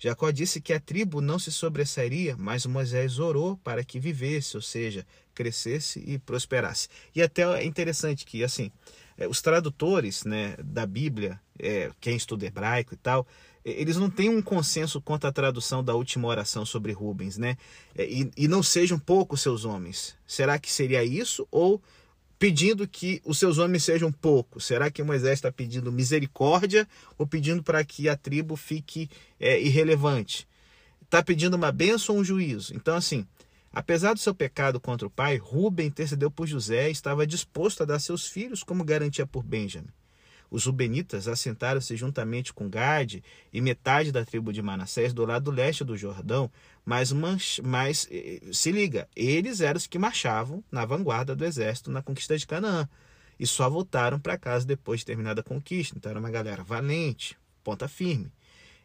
Jacó 0.00 0.32
disse 0.32 0.60
que 0.60 0.72
a 0.72 0.80
tribo 0.80 1.20
não 1.20 1.38
se 1.38 1.52
sobressairia, 1.52 2.36
mas 2.36 2.66
Moisés 2.66 3.20
orou 3.20 3.56
para 3.58 3.84
que 3.84 4.00
vivesse, 4.00 4.56
ou 4.56 4.60
seja, 4.60 5.06
crescesse 5.32 6.02
e 6.04 6.18
prosperasse. 6.18 6.88
E 7.14 7.22
até 7.22 7.42
é 7.42 7.64
interessante 7.64 8.24
que, 8.24 8.42
assim, 8.42 8.72
os 9.28 9.40
tradutores 9.40 10.24
né, 10.24 10.56
da 10.62 10.86
Bíblia, 10.86 11.40
é, 11.58 11.90
quem 12.00 12.16
estuda 12.16 12.46
hebraico 12.46 12.94
e 12.94 12.96
tal, 12.96 13.26
eles 13.64 13.96
não 13.96 14.10
têm 14.10 14.28
um 14.28 14.42
consenso 14.42 15.00
quanto 15.00 15.26
à 15.26 15.32
tradução 15.32 15.84
da 15.84 15.94
última 15.94 16.26
oração 16.26 16.66
sobre 16.66 16.92
Rubens, 16.92 17.38
né? 17.38 17.56
É, 17.94 18.04
e, 18.04 18.30
e 18.36 18.48
não 18.48 18.62
sejam 18.62 18.98
poucos 18.98 19.40
seus 19.40 19.64
homens. 19.64 20.16
Será 20.26 20.58
que 20.58 20.70
seria 20.70 21.04
isso? 21.04 21.46
Ou 21.50 21.80
pedindo 22.38 22.88
que 22.88 23.22
os 23.24 23.38
seus 23.38 23.58
homens 23.58 23.84
sejam 23.84 24.10
poucos? 24.10 24.64
Será 24.64 24.90
que 24.90 25.02
Moisés 25.02 25.34
está 25.34 25.52
pedindo 25.52 25.92
misericórdia 25.92 26.88
ou 27.16 27.24
pedindo 27.24 27.62
para 27.62 27.84
que 27.84 28.08
a 28.08 28.16
tribo 28.16 28.56
fique 28.56 29.08
é, 29.38 29.60
irrelevante? 29.62 30.48
Está 31.00 31.22
pedindo 31.22 31.54
uma 31.54 31.70
bênção 31.70 32.16
ou 32.16 32.20
um 32.20 32.24
juízo? 32.24 32.74
Então, 32.74 32.96
assim, 32.96 33.24
Apesar 33.72 34.12
do 34.12 34.20
seu 34.20 34.34
pecado 34.34 34.78
contra 34.78 35.06
o 35.06 35.10
pai, 35.10 35.38
Ruben 35.38 35.86
intercedeu 35.86 36.30
por 36.30 36.46
José 36.46 36.88
e 36.88 36.92
estava 36.92 37.26
disposto 37.26 37.82
a 37.82 37.86
dar 37.86 37.98
seus 37.98 38.26
filhos 38.26 38.62
como 38.62 38.84
garantia 38.84 39.26
por 39.26 39.42
Benjamim. 39.42 39.88
Os 40.50 40.66
Rubenitas 40.66 41.26
assentaram-se 41.26 41.96
juntamente 41.96 42.52
com 42.52 42.68
Gade 42.68 43.24
e 43.50 43.58
metade 43.62 44.12
da 44.12 44.22
tribo 44.22 44.52
de 44.52 44.60
Manassés 44.60 45.14
do 45.14 45.24
lado 45.24 45.50
leste 45.50 45.82
do 45.82 45.96
Jordão, 45.96 46.50
mas, 46.84 47.10
mas 47.64 48.06
eh, 48.10 48.42
se 48.52 48.70
liga, 48.70 49.08
eles 49.16 49.62
eram 49.62 49.78
os 49.78 49.86
que 49.86 49.98
marchavam 49.98 50.62
na 50.70 50.84
vanguarda 50.84 51.34
do 51.34 51.42
exército 51.42 51.90
na 51.90 52.02
conquista 52.02 52.36
de 52.36 52.46
Canaã 52.46 52.86
e 53.40 53.46
só 53.46 53.70
voltaram 53.70 54.20
para 54.20 54.36
casa 54.36 54.66
depois 54.66 55.00
de 55.00 55.06
terminada 55.06 55.40
a 55.40 55.44
conquista. 55.44 55.96
Então 55.96 56.10
era 56.10 56.20
uma 56.20 56.30
galera 56.30 56.62
valente, 56.62 57.34
ponta 57.64 57.88
firme. 57.88 58.30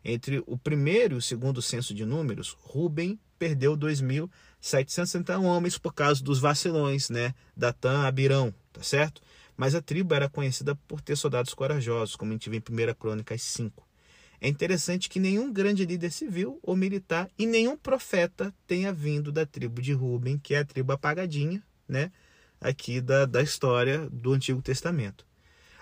Entre 0.06 0.42
o 0.48 0.58
primeiro 0.58 1.16
e 1.16 1.18
o 1.18 1.22
segundo 1.22 1.62
censo 1.62 1.94
de 1.94 2.06
números, 2.06 2.56
Ruben 2.62 3.20
perdeu 3.38 3.76
2.761 4.62 5.44
homens 5.44 5.78
por 5.78 5.94
causa 5.94 6.24
dos 6.24 6.40
vacilões, 6.40 7.10
né? 7.10 7.34
Datã, 7.56 8.08
Abirão, 8.08 8.54
tá 8.74 8.84
certo? 8.84 9.22
Mas 9.56 9.74
a 9.74 9.82
tribo 9.82 10.14
era 10.14 10.30
conhecida 10.30 10.76
por 10.88 11.02
ter 11.02 11.16
soldados 11.16 11.54
corajosos, 11.54 12.16
como 12.16 12.32
a 12.32 12.34
gente 12.36 12.50
vê 12.50 12.58
em 12.58 12.60
1 12.60 12.94
Crônicas 12.96 13.42
5. 13.42 13.88
É 14.40 14.48
interessante 14.48 15.10
que 15.10 15.20
nenhum 15.20 15.52
grande 15.52 15.84
líder 15.84 16.12
civil 16.12 16.60
ou 16.62 16.76
militar 16.76 17.28
e 17.40 17.48
nenhum 17.48 17.76
profeta 17.76 18.54
tenha 18.68 18.94
vindo 18.94 19.32
da 19.32 19.46
tribo 19.46 19.82
de 19.82 19.94
Ruben, 19.94 20.38
que 20.38 20.54
é 20.54 20.60
a 20.60 20.66
tribo 20.66 20.94
apagadinha, 20.94 21.64
né? 21.88 22.12
Aqui 22.62 23.02
da, 23.02 23.26
da 23.26 23.42
história 23.42 24.08
do 24.12 24.34
Antigo 24.34 24.62
Testamento. 24.62 25.26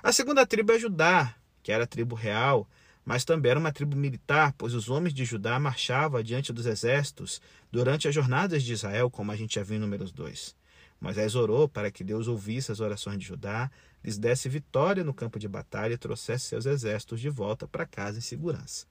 A 0.01 0.11
segunda 0.11 0.45
tribo 0.45 0.71
é 0.71 0.79
Judá, 0.79 1.35
que 1.61 1.71
era 1.71 1.83
a 1.83 1.87
tribo 1.87 2.15
real, 2.15 2.69
mas 3.05 3.23
também 3.23 3.51
era 3.51 3.59
uma 3.59 3.71
tribo 3.71 3.95
militar, 3.95 4.53
pois 4.57 4.73
os 4.73 4.89
homens 4.89 5.13
de 5.13 5.23
Judá 5.23 5.59
marchavam 5.59 6.23
diante 6.23 6.51
dos 6.51 6.65
exércitos 6.65 7.39
durante 7.71 8.07
as 8.07 8.15
jornadas 8.15 8.63
de 8.63 8.73
Israel, 8.73 9.11
como 9.11 9.31
a 9.31 9.35
gente 9.35 9.55
já 9.55 9.63
viu 9.63 9.77
em 9.77 9.79
números 9.79 10.11
2. 10.11 10.55
Moisés 10.99 11.35
orou 11.35 11.69
para 11.69 11.91
que 11.91 12.03
Deus 12.03 12.27
ouvisse 12.27 12.71
as 12.71 12.79
orações 12.79 13.19
de 13.19 13.25
Judá, 13.25 13.69
lhes 14.03 14.17
desse 14.17 14.49
vitória 14.49 15.03
no 15.03 15.13
campo 15.13 15.37
de 15.37 15.47
batalha 15.47 15.93
e 15.93 15.97
trouxesse 15.97 16.45
seus 16.45 16.65
exércitos 16.65 17.19
de 17.19 17.29
volta 17.29 17.67
para 17.67 17.85
casa 17.85 18.17
em 18.17 18.21
segurança. 18.21 18.87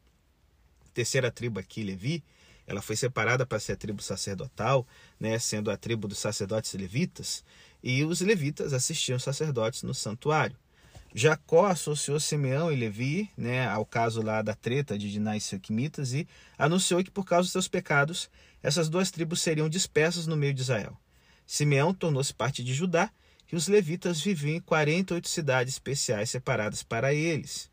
A 0.87 0.91
terceira 0.95 1.31
tribo 1.31 1.59
aqui, 1.59 1.83
Levi, 1.83 2.23
ela 2.67 2.81
foi 2.81 2.95
separada 2.97 3.45
para 3.45 3.59
ser 3.59 3.73
a 3.73 3.77
tribo 3.77 4.01
sacerdotal, 4.01 4.87
né, 5.19 5.39
sendo 5.39 5.71
a 5.71 5.77
tribo 5.77 6.07
dos 6.07 6.19
sacerdotes 6.19 6.73
levitas, 6.75 7.45
e 7.83 8.05
os 8.05 8.21
levitas 8.21 8.73
assistiam 8.73 9.17
os 9.17 9.25
sacerdotes 9.25 9.83
no 9.83 9.93
santuário. 9.93 10.57
Jacó 11.17 11.67
associou 11.67 12.19
Simeão 12.19 12.73
e 12.73 12.77
Levi 12.77 13.31
né, 13.37 13.69
ao 13.69 13.87
caso 13.87 14.21
lá 14.21 14.43
da 14.43 14.53
treta 14.53 14.99
de 14.99 15.13
Diná 15.13 15.37
e 15.37 15.41
Sequimitas 15.41 16.13
e 16.13 16.27
anunciou 16.59 17.05
que 17.05 17.11
por 17.11 17.25
causa 17.25 17.45
dos 17.47 17.53
seus 17.53 17.69
pecados, 17.69 18.29
essas 18.61 18.89
duas 18.89 19.13
tribos 19.13 19.41
seriam 19.41 19.69
dispersas 19.69 20.27
no 20.27 20.37
meio 20.37 20.53
de 20.53 20.63
Israel. 20.63 20.99
Simeão 21.47 21.95
tornou-se 21.95 22.35
parte 22.35 22.65
de 22.65 22.75
Judá 22.75 23.13
e 23.53 23.55
os 23.55 23.69
levitas 23.69 24.21
viviam 24.21 24.57
em 24.57 24.61
48 24.61 25.29
cidades 25.29 25.75
especiais 25.75 26.31
separadas 26.31 26.83
para 26.83 27.15
eles. 27.15 27.71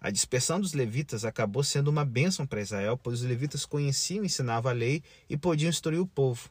A 0.00 0.10
dispersão 0.10 0.60
dos 0.60 0.72
levitas 0.72 1.24
acabou 1.24 1.62
sendo 1.62 1.88
uma 1.88 2.04
bênção 2.04 2.44
para 2.44 2.60
Israel, 2.60 2.98
pois 2.98 3.20
os 3.20 3.28
levitas 3.28 3.64
conheciam 3.64 4.24
e 4.24 4.26
ensinavam 4.26 4.70
a 4.70 4.74
lei 4.74 5.02
e 5.28 5.36
podiam 5.36 5.68
instruir 5.68 6.00
o 6.00 6.06
povo. 6.06 6.50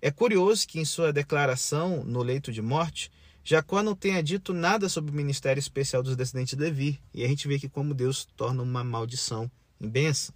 É 0.00 0.10
curioso 0.10 0.66
que 0.66 0.80
em 0.80 0.84
sua 0.84 1.12
declaração 1.12 2.04
no 2.04 2.22
leito 2.22 2.52
de 2.52 2.62
morte, 2.62 3.10
Jacó 3.44 3.82
não 3.82 3.94
tenha 3.94 4.22
dito 4.22 4.54
nada 4.54 4.88
sobre 4.88 5.10
o 5.10 5.14
ministério 5.14 5.60
especial 5.60 6.02
dos 6.02 6.16
descendentes 6.16 6.56
de 6.56 6.64
Levi, 6.64 6.98
e 7.12 7.22
a 7.22 7.28
gente 7.28 7.46
vê 7.46 7.58
que 7.58 7.68
como 7.68 7.92
Deus 7.92 8.24
torna 8.36 8.62
uma 8.62 8.82
maldição 8.82 9.50
em 9.78 9.86
bênção. 9.86 10.34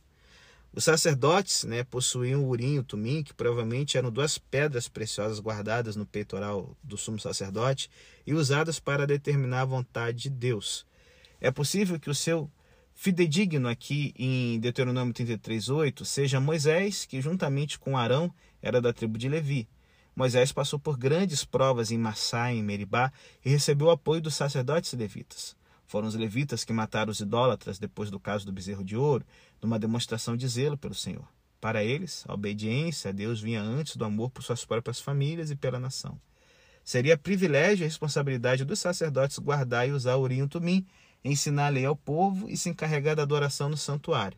Os 0.75 0.85
sacerdotes 0.85 1.65
né, 1.65 1.83
possuíam 1.83 2.45
o 2.45 2.49
urim 2.49 2.75
e 2.75 2.79
o 2.79 2.85
tumim, 2.85 3.23
que 3.23 3.33
provavelmente 3.33 3.97
eram 3.97 4.11
duas 4.11 4.37
pedras 4.37 4.88
preciosas 4.88 5.41
guardadas 5.41 5.97
no 5.97 6.05
peitoral 6.05 6.77
do 6.83 6.99
sumo 6.99 7.19
sacerdote 7.19 7.91
e 8.27 8.35
usadas 8.35 8.79
para 8.79 9.07
determinar 9.07 9.62
a 9.62 9.65
vontade 9.65 10.25
de 10.25 10.31
Deus. 10.31 10.87
É 11.41 11.50
possível 11.50 11.99
que 11.99 12.11
o 12.11 12.15
seu 12.15 12.50
fidedigno 12.95 13.69
aqui 13.69 14.12
em 14.19 14.61
Deuteronômio 14.61 15.15
33:8 15.15 16.05
seja 16.05 16.38
Moisés, 16.41 17.07
que 17.07 17.23
juntamente 17.23 17.79
com 17.79 17.97
Arão 17.97 18.31
era 18.61 18.83
da 18.83 18.93
tribo 18.93 19.17
de 19.17 19.31
Levi. 19.31 19.67
Moisés 20.19 20.51
passou 20.51 20.81
por 20.81 20.99
grandes 20.99 21.45
provas 21.45 21.93
em 21.93 21.97
Massá 21.97 22.53
e 22.53 22.59
em 22.59 22.63
Meribá 22.65 23.13
e 23.45 23.49
recebeu 23.49 23.87
o 23.87 23.91
apoio 23.93 24.21
dos 24.21 24.35
sacerdotes 24.35 24.93
levitas. 24.95 25.57
Foram 25.87 26.09
os 26.09 26.17
levitas 26.17 26.65
que 26.65 26.73
mataram 26.73 27.13
os 27.13 27.21
idólatras 27.21 27.79
depois 27.79 28.11
do 28.11 28.19
caso 28.19 28.45
do 28.45 28.51
bezerro 28.51 28.83
de 28.83 28.97
ouro, 28.97 29.25
numa 29.63 29.79
demonstração 29.79 30.37
de 30.37 30.49
zelo 30.49 30.77
pelo 30.77 30.93
Senhor. 30.93 31.25
Para 31.61 31.85
eles, 31.85 32.25
a 32.27 32.35
obediência 32.35 33.11
a 33.11 33.13
Deus 33.13 33.41
vinha 33.41 33.63
antes 33.63 33.95
do 33.95 34.05
amor 34.05 34.31
por 34.31 34.43
suas 34.43 34.65
próprias 34.65 34.99
famílias 34.99 35.53
e 35.53 35.57
pela 35.57 35.79
nação. 35.79 36.21
Seria 36.83 37.17
privilégio 37.17 37.85
e 37.85 37.87
responsabilidade 37.87 38.65
dos 38.65 38.81
sacerdotes 38.81 39.39
guardar 39.39 39.89
e 39.89 39.93
usar 39.93 40.17
o 40.17 40.23
urim 40.23 40.49
tumim, 40.49 40.85
ensinar 41.25 41.67
a 41.67 41.71
lei 41.71 41.85
ao 41.85 41.95
povo 41.95 42.51
e 42.51 42.57
se 42.57 42.69
encarregar 42.69 43.15
da 43.15 43.23
adoração 43.23 43.69
no 43.69 43.77
santuário. 43.77 44.37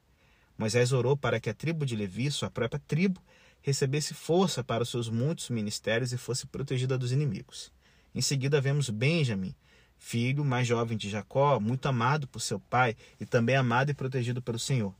Moisés 0.58 0.92
orou 0.92 1.16
para 1.16 1.40
que 1.40 1.48
a 1.48 1.54
tribo 1.54 1.86
de 1.86 1.96
Levi, 1.96 2.30
sua 2.30 2.50
própria 2.50 2.82
tribo, 2.86 3.18
recebesse 3.62 4.14
força 4.14 4.62
para 4.64 4.82
os 4.82 4.88
seus 4.88 5.08
muitos 5.08 5.50
ministérios 5.50 6.12
e 6.12 6.16
fosse 6.16 6.46
protegida 6.46 6.96
dos 6.96 7.12
inimigos. 7.12 7.72
Em 8.14 8.20
seguida, 8.20 8.60
vemos 8.60 8.90
Benjamim, 8.90 9.54
filho 9.98 10.44
mais 10.44 10.66
jovem 10.66 10.96
de 10.96 11.08
Jacó, 11.08 11.60
muito 11.60 11.86
amado 11.86 12.26
por 12.26 12.40
seu 12.40 12.58
pai 12.58 12.96
e 13.20 13.26
também 13.26 13.56
amado 13.56 13.90
e 13.90 13.94
protegido 13.94 14.42
pelo 14.42 14.58
Senhor. 14.58 14.94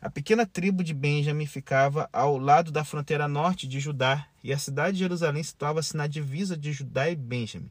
A 0.00 0.10
pequena 0.10 0.46
tribo 0.46 0.84
de 0.84 0.92
Benjamim 0.92 1.46
ficava 1.46 2.08
ao 2.12 2.38
lado 2.38 2.70
da 2.70 2.84
fronteira 2.84 3.26
norte 3.26 3.66
de 3.66 3.80
Judá 3.80 4.26
e 4.42 4.52
a 4.52 4.58
cidade 4.58 4.94
de 4.94 4.98
Jerusalém 5.00 5.42
situava-se 5.42 5.96
na 5.96 6.06
divisa 6.06 6.56
de 6.56 6.72
Judá 6.72 7.10
e 7.10 7.16
Benjamim. 7.16 7.70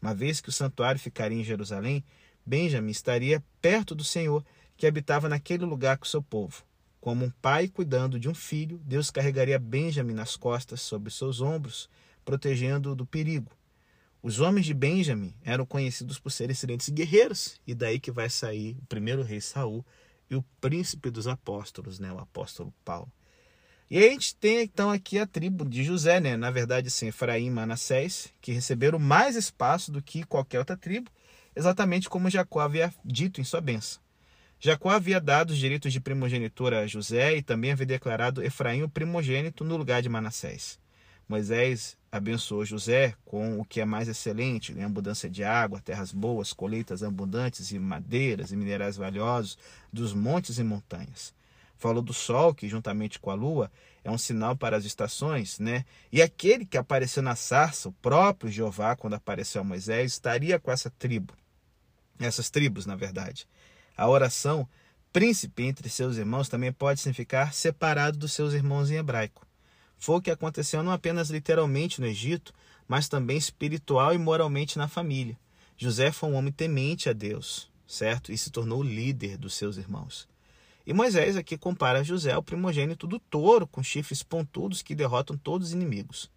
Uma 0.00 0.14
vez 0.14 0.40
que 0.40 0.48
o 0.48 0.52
santuário 0.52 1.00
ficaria 1.00 1.38
em 1.38 1.44
Jerusalém, 1.44 2.04
Benjamim 2.44 2.90
estaria 2.90 3.42
perto 3.60 3.94
do 3.94 4.04
Senhor 4.04 4.44
que 4.76 4.86
habitava 4.86 5.28
naquele 5.28 5.64
lugar 5.64 5.98
com 5.98 6.04
seu 6.04 6.22
povo. 6.22 6.62
Como 7.06 7.24
um 7.24 7.30
pai 7.30 7.68
cuidando 7.68 8.18
de 8.18 8.28
um 8.28 8.34
filho, 8.34 8.80
Deus 8.84 9.12
carregaria 9.12 9.60
Benjamim 9.60 10.12
nas 10.12 10.34
costas 10.34 10.80
sobre 10.80 11.08
seus 11.08 11.40
ombros, 11.40 11.88
protegendo-o 12.24 12.96
do 12.96 13.06
perigo. 13.06 13.52
Os 14.20 14.40
homens 14.40 14.66
de 14.66 14.74
Benjamim 14.74 15.32
eram 15.44 15.64
conhecidos 15.64 16.18
por 16.18 16.32
serem 16.32 16.50
excelentes 16.50 16.88
guerreiros, 16.88 17.60
e 17.64 17.76
daí 17.76 18.00
que 18.00 18.10
vai 18.10 18.28
sair 18.28 18.76
o 18.82 18.86
primeiro 18.86 19.22
rei 19.22 19.40
Saul 19.40 19.86
e 20.28 20.34
o 20.34 20.44
príncipe 20.60 21.08
dos 21.08 21.28
apóstolos, 21.28 22.00
né, 22.00 22.12
o 22.12 22.18
apóstolo 22.18 22.74
Paulo. 22.84 23.12
E 23.88 23.98
a 23.98 24.10
gente 24.10 24.34
tem 24.34 24.64
então 24.64 24.90
aqui 24.90 25.16
a 25.20 25.28
tribo 25.28 25.64
de 25.64 25.84
José, 25.84 26.18
né? 26.18 26.36
Na 26.36 26.50
verdade, 26.50 26.90
sim, 26.90 27.06
Efraim 27.06 27.46
e 27.46 27.50
Manassés, 27.52 28.32
que 28.40 28.50
receberam 28.50 28.98
mais 28.98 29.36
espaço 29.36 29.92
do 29.92 30.02
que 30.02 30.24
qualquer 30.24 30.58
outra 30.58 30.76
tribo, 30.76 31.08
exatamente 31.54 32.10
como 32.10 32.28
Jacó 32.28 32.58
havia 32.58 32.92
dito 33.04 33.40
em 33.40 33.44
sua 33.44 33.60
bênção. 33.60 34.04
Jacó 34.58 34.90
havia 34.90 35.20
dado 35.20 35.50
os 35.50 35.58
direitos 35.58 35.92
de 35.92 36.00
primogenitura 36.00 36.80
a 36.80 36.86
José 36.86 37.36
e 37.36 37.42
também 37.42 37.72
havia 37.72 37.86
declarado 37.86 38.42
Efraim 38.42 38.82
o 38.82 38.88
primogênito 38.88 39.62
no 39.64 39.76
lugar 39.76 40.00
de 40.00 40.08
Manassés. 40.08 40.78
Moisés 41.28 41.96
abençoou 42.10 42.64
José 42.64 43.14
com 43.24 43.60
o 43.60 43.64
que 43.64 43.80
é 43.80 43.84
mais 43.84 44.08
excelente, 44.08 44.72
né? 44.72 44.84
abundância 44.84 45.28
de 45.28 45.44
água, 45.44 45.80
terras 45.80 46.12
boas, 46.12 46.52
colheitas 46.52 47.02
abundantes 47.02 47.70
e 47.72 47.78
madeiras 47.78 48.52
e 48.52 48.56
minerais 48.56 48.96
valiosos 48.96 49.58
dos 49.92 50.14
montes 50.14 50.58
e 50.58 50.64
montanhas. 50.64 51.34
Falou 51.76 52.02
do 52.02 52.14
sol, 52.14 52.54
que 52.54 52.68
juntamente 52.68 53.18
com 53.18 53.30
a 53.30 53.34
lua 53.34 53.70
é 54.02 54.10
um 54.10 54.16
sinal 54.16 54.56
para 54.56 54.76
as 54.76 54.84
estações, 54.84 55.58
né? 55.58 55.84
E 56.10 56.22
aquele 56.22 56.64
que 56.64 56.78
apareceu 56.78 57.22
na 57.22 57.36
sarça, 57.36 57.88
o 57.88 57.92
próprio 57.92 58.50
Jeová, 58.50 58.96
quando 58.96 59.14
apareceu 59.14 59.60
a 59.60 59.64
Moisés, 59.64 60.12
estaria 60.12 60.58
com 60.58 60.70
essa 60.70 60.88
tribo. 60.88 61.34
Essas 62.18 62.48
tribos, 62.48 62.86
na 62.86 62.96
verdade. 62.96 63.46
A 63.96 64.08
oração 64.08 64.68
príncipe 65.12 65.62
entre 65.62 65.88
seus 65.88 66.18
irmãos 66.18 66.48
também 66.48 66.70
pode 66.70 67.00
significar 67.00 67.54
separado 67.54 68.18
dos 68.18 68.32
seus 68.32 68.52
irmãos 68.52 68.90
em 68.90 68.96
hebraico. 68.96 69.46
Foi 69.96 70.16
o 70.16 70.20
que 70.20 70.30
aconteceu 70.30 70.82
não 70.82 70.92
apenas 70.92 71.30
literalmente 71.30 72.00
no 72.00 72.06
Egito, 72.06 72.52
mas 72.86 73.08
também 73.08 73.38
espiritual 73.38 74.14
e 74.14 74.18
moralmente 74.18 74.76
na 74.76 74.88
família. 74.88 75.38
José 75.76 76.12
foi 76.12 76.28
um 76.28 76.34
homem 76.34 76.52
temente 76.52 77.08
a 77.08 77.14
Deus, 77.14 77.70
certo? 77.86 78.30
E 78.30 78.36
se 78.36 78.50
tornou 78.50 78.82
líder 78.82 79.38
dos 79.38 79.54
seus 79.54 79.78
irmãos. 79.78 80.28
E 80.86 80.92
Moisés 80.92 81.36
aqui 81.36 81.56
compara 81.56 82.04
José 82.04 82.32
ao 82.32 82.42
primogênito 82.42 83.06
do 83.06 83.18
touro, 83.18 83.66
com 83.66 83.82
chifres 83.82 84.22
pontudos 84.22 84.82
que 84.82 84.94
derrotam 84.94 85.36
todos 85.36 85.68
os 85.68 85.74
inimigos. 85.74 86.30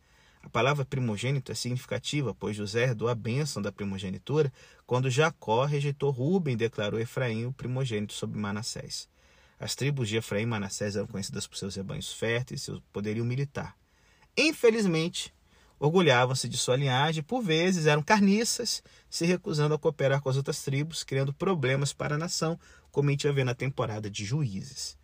A 0.50 0.52
palavra 0.52 0.84
primogênito 0.84 1.52
é 1.52 1.56
significativa, 1.56 2.34
pois 2.34 2.56
José 2.56 2.86
herdou 2.86 3.08
a 3.08 3.14
bênção 3.14 3.62
da 3.62 3.72
primogenitura 3.72 4.52
quando 4.84 5.08
Jacó 5.08 5.64
rejeitou 5.64 6.10
Rubem 6.10 6.56
e 6.56 6.58
declarou 6.58 7.00
Efraim 7.00 7.46
o 7.46 7.54
primogênito 7.54 8.14
sobre 8.14 8.40
Manassés. 8.40 9.08
As 9.60 9.76
tribos 9.76 10.10
de 10.10 10.18
Efraim 10.18 10.42
e 10.42 10.46
Manassés 10.48 10.96
eram 10.96 11.06
conhecidas 11.06 11.46
por 11.46 11.56
seus 11.56 11.76
rebanhos 11.76 12.12
férteis 12.12 12.62
e 12.62 12.66
seu 12.66 12.82
poderio 12.92 13.24
militar. 13.24 13.78
Infelizmente, 14.36 15.32
orgulhavam-se 15.80 16.50
de 16.50 16.58
sua 16.58 16.78
linhagem, 16.78 17.22
por 17.22 17.44
vezes 17.44 17.86
eram 17.86 18.02
carniças, 18.02 18.82
se 19.08 19.28
recusando 19.28 19.76
a 19.76 19.78
cooperar 19.78 20.20
com 20.20 20.30
as 20.30 20.36
outras 20.36 20.64
tribos, 20.64 21.04
criando 21.04 21.32
problemas 21.32 21.94
para 21.94 22.16
a 22.16 22.18
nação, 22.18 22.60
como 22.92 23.10
a 23.10 23.12
gente 23.12 23.28
vai 23.28 23.36
ver 23.36 23.44
na 23.44 23.54
temporada 23.54 24.10
de 24.10 24.26
Juízes. 24.26 24.98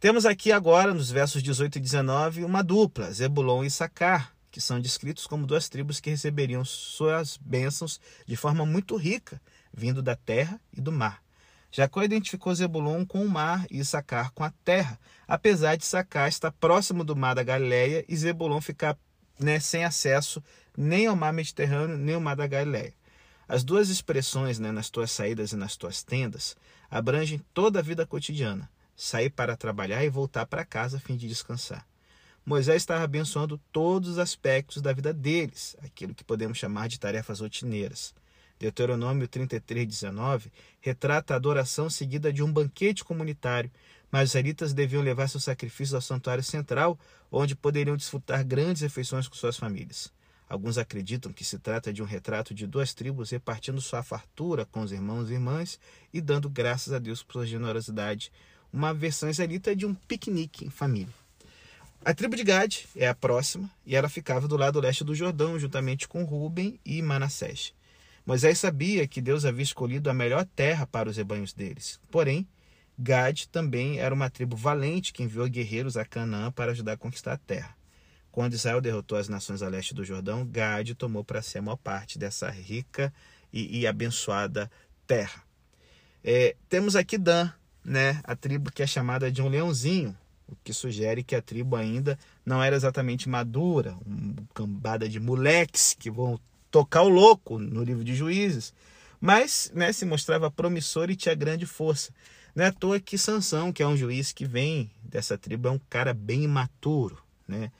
Temos 0.00 0.24
aqui 0.24 0.50
agora, 0.50 0.94
nos 0.94 1.10
versos 1.10 1.42
18 1.42 1.76
e 1.76 1.80
19, 1.80 2.42
uma 2.42 2.62
dupla, 2.62 3.12
Zebulon 3.12 3.62
e 3.62 3.70
Sacar, 3.70 4.35
que 4.56 4.60
são 4.62 4.80
descritos 4.80 5.26
como 5.26 5.46
duas 5.46 5.68
tribos 5.68 6.00
que 6.00 6.08
receberiam 6.08 6.64
suas 6.64 7.36
bênçãos 7.36 8.00
de 8.26 8.36
forma 8.36 8.64
muito 8.64 8.96
rica, 8.96 9.38
vindo 9.70 10.00
da 10.00 10.16
terra 10.16 10.58
e 10.72 10.80
do 10.80 10.90
mar. 10.90 11.22
Jacó 11.70 12.02
identificou 12.02 12.54
Zebulon 12.54 13.04
com 13.04 13.22
o 13.22 13.28
mar 13.28 13.66
e 13.70 13.84
Sacar 13.84 14.30
com 14.30 14.42
a 14.42 14.50
terra, 14.64 14.98
apesar 15.28 15.76
de 15.76 15.84
Sacar 15.84 16.26
estar 16.26 16.50
próximo 16.52 17.04
do 17.04 17.14
mar 17.14 17.34
da 17.34 17.42
Galileia 17.42 18.02
e 18.08 18.16
Zebulon 18.16 18.62
ficar 18.62 18.96
né, 19.38 19.60
sem 19.60 19.84
acesso 19.84 20.42
nem 20.74 21.06
ao 21.06 21.14
mar 21.14 21.34
Mediterrâneo 21.34 21.98
nem 21.98 22.14
ao 22.14 22.20
mar 22.22 22.34
da 22.34 22.46
Galileia. 22.46 22.94
As 23.46 23.62
duas 23.62 23.90
expressões, 23.90 24.58
né, 24.58 24.72
nas 24.72 24.88
tuas 24.88 25.10
saídas 25.10 25.52
e 25.52 25.56
nas 25.56 25.76
tuas 25.76 26.02
tendas, 26.02 26.56
abrangem 26.90 27.44
toda 27.52 27.80
a 27.80 27.82
vida 27.82 28.06
cotidiana, 28.06 28.70
sair 28.96 29.28
para 29.28 29.54
trabalhar 29.54 30.02
e 30.02 30.08
voltar 30.08 30.46
para 30.46 30.64
casa 30.64 30.96
a 30.96 31.00
fim 31.00 31.14
de 31.14 31.28
descansar. 31.28 31.86
Moisés 32.46 32.76
estava 32.76 33.02
abençoando 33.02 33.60
todos 33.72 34.08
os 34.08 34.18
aspectos 34.20 34.80
da 34.80 34.92
vida 34.92 35.12
deles, 35.12 35.76
aquilo 35.82 36.14
que 36.14 36.22
podemos 36.22 36.56
chamar 36.56 36.86
de 36.86 37.00
tarefas 37.00 37.40
rotineiras. 37.40 38.14
Deuteronômio 38.56 39.26
33, 39.26 39.84
19 39.84 40.52
retrata 40.80 41.34
a 41.34 41.36
adoração 41.36 41.90
seguida 41.90 42.32
de 42.32 42.44
um 42.44 42.52
banquete 42.52 43.02
comunitário, 43.02 43.68
mas 44.12 44.22
os 44.22 44.30
israelitas 44.30 44.72
deviam 44.72 45.02
levar 45.02 45.28
seus 45.28 45.42
sacrifícios 45.42 45.94
ao 45.94 46.00
santuário 46.00 46.44
central, 46.44 46.96
onde 47.32 47.56
poderiam 47.56 47.96
desfrutar 47.96 48.44
grandes 48.44 48.82
refeições 48.82 49.26
com 49.26 49.34
suas 49.34 49.56
famílias. 49.56 50.12
Alguns 50.48 50.78
acreditam 50.78 51.32
que 51.32 51.44
se 51.44 51.58
trata 51.58 51.92
de 51.92 52.00
um 52.00 52.06
retrato 52.06 52.54
de 52.54 52.64
duas 52.64 52.94
tribos 52.94 53.30
repartindo 53.30 53.80
sua 53.80 54.04
fartura 54.04 54.64
com 54.64 54.82
os 54.82 54.92
irmãos 54.92 55.30
e 55.30 55.32
irmãs 55.32 55.80
e 56.14 56.20
dando 56.20 56.48
graças 56.48 56.92
a 56.92 57.00
Deus 57.00 57.24
por 57.24 57.32
sua 57.32 57.46
generosidade, 57.46 58.30
uma 58.72 58.94
versão 58.94 59.28
israelita 59.28 59.74
de 59.74 59.84
um 59.84 59.92
piquenique 59.92 60.64
em 60.64 60.70
família. 60.70 61.25
A 62.06 62.14
tribo 62.14 62.36
de 62.36 62.44
Gad 62.44 62.84
é 62.94 63.08
a 63.08 63.14
próxima 63.16 63.68
e 63.84 63.96
ela 63.96 64.08
ficava 64.08 64.46
do 64.46 64.56
lado 64.56 64.78
leste 64.78 65.02
do 65.02 65.12
Jordão, 65.12 65.58
juntamente 65.58 66.06
com 66.06 66.22
Ruben 66.22 66.78
e 66.86 67.02
Manassés. 67.02 67.74
Moisés 68.24 68.60
sabia 68.60 69.08
que 69.08 69.20
Deus 69.20 69.44
havia 69.44 69.64
escolhido 69.64 70.08
a 70.08 70.14
melhor 70.14 70.46
terra 70.54 70.86
para 70.86 71.08
os 71.08 71.16
rebanhos 71.16 71.52
deles. 71.52 71.98
Porém, 72.08 72.46
Gad 72.96 73.46
também 73.46 73.98
era 73.98 74.14
uma 74.14 74.30
tribo 74.30 74.56
valente 74.56 75.12
que 75.12 75.24
enviou 75.24 75.48
guerreiros 75.48 75.96
a 75.96 76.04
Canaã 76.04 76.52
para 76.52 76.70
ajudar 76.70 76.92
a 76.92 76.96
conquistar 76.96 77.32
a 77.32 77.38
terra. 77.38 77.76
Quando 78.30 78.54
Israel 78.54 78.80
derrotou 78.80 79.18
as 79.18 79.28
nações 79.28 79.60
a 79.60 79.68
leste 79.68 79.92
do 79.92 80.04
Jordão, 80.04 80.46
Gad 80.46 80.94
tomou 80.94 81.24
para 81.24 81.42
si 81.42 81.58
a 81.58 81.62
maior 81.62 81.76
parte 81.76 82.20
dessa 82.20 82.48
rica 82.48 83.12
e, 83.52 83.80
e 83.80 83.84
abençoada 83.84 84.70
terra. 85.08 85.42
É, 86.22 86.54
temos 86.68 86.94
aqui 86.94 87.18
Dan, 87.18 87.50
né, 87.84 88.20
a 88.22 88.36
tribo 88.36 88.70
que 88.70 88.84
é 88.84 88.86
chamada 88.86 89.28
de 89.28 89.42
um 89.42 89.48
leãozinho, 89.48 90.16
o 90.48 90.56
que 90.62 90.72
sugere 90.72 91.22
que 91.22 91.34
a 91.34 91.42
tribo 91.42 91.76
ainda 91.76 92.18
não 92.44 92.62
era 92.62 92.76
exatamente 92.76 93.28
madura, 93.28 93.96
uma 94.06 94.34
cambada 94.54 95.08
de 95.08 95.18
moleques 95.18 95.94
que 95.98 96.10
vão 96.10 96.38
tocar 96.70 97.02
o 97.02 97.08
louco 97.08 97.58
no 97.58 97.82
livro 97.82 98.04
de 98.04 98.14
Juízes, 98.14 98.72
mas 99.20 99.72
né, 99.74 99.92
se 99.92 100.04
mostrava 100.04 100.50
promissor 100.50 101.10
e 101.10 101.16
tinha 101.16 101.34
grande 101.34 101.66
força. 101.66 102.12
Não 102.54 102.64
é 102.64 102.68
à 102.68 102.72
toa 102.72 103.00
que 103.00 103.18
Sansão, 103.18 103.72
que 103.72 103.82
é 103.82 103.86
um 103.86 103.96
juiz 103.96 104.32
que 104.32 104.46
vem 104.46 104.90
dessa 105.02 105.36
tribo, 105.36 105.68
é 105.68 105.70
um 105.70 105.80
cara 105.90 106.14
bem 106.14 106.44
imaturo. 106.44 107.18
Né? 107.46 107.70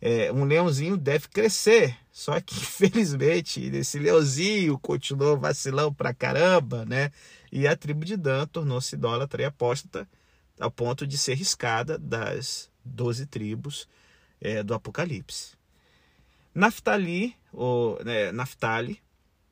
É, 0.00 0.32
um 0.32 0.44
leãozinho 0.44 0.96
deve 0.96 1.28
crescer, 1.28 1.96
só 2.10 2.40
que 2.40 2.54
infelizmente 2.58 3.60
esse 3.60 3.98
leãozinho 3.98 4.78
continuou 4.78 5.36
vacilão 5.36 5.92
pra 5.92 6.14
caramba, 6.14 6.84
né? 6.84 7.10
E 7.50 7.66
a 7.66 7.76
tribo 7.76 8.04
de 8.04 8.16
Dan 8.16 8.46
tornou-se 8.46 8.94
idólatra 8.94 9.42
e 9.42 9.44
apóstata 9.44 10.08
ao 10.58 10.70
ponto 10.70 11.06
de 11.06 11.18
ser 11.18 11.34
riscada 11.34 11.98
das 11.98 12.70
doze 12.84 13.26
tribos 13.26 13.88
é, 14.40 14.62
do 14.62 14.74
Apocalipse. 14.74 15.54
Naftali, 16.54 17.34
ou 17.52 18.02
né, 18.04 18.30
Naftali, 18.32 19.00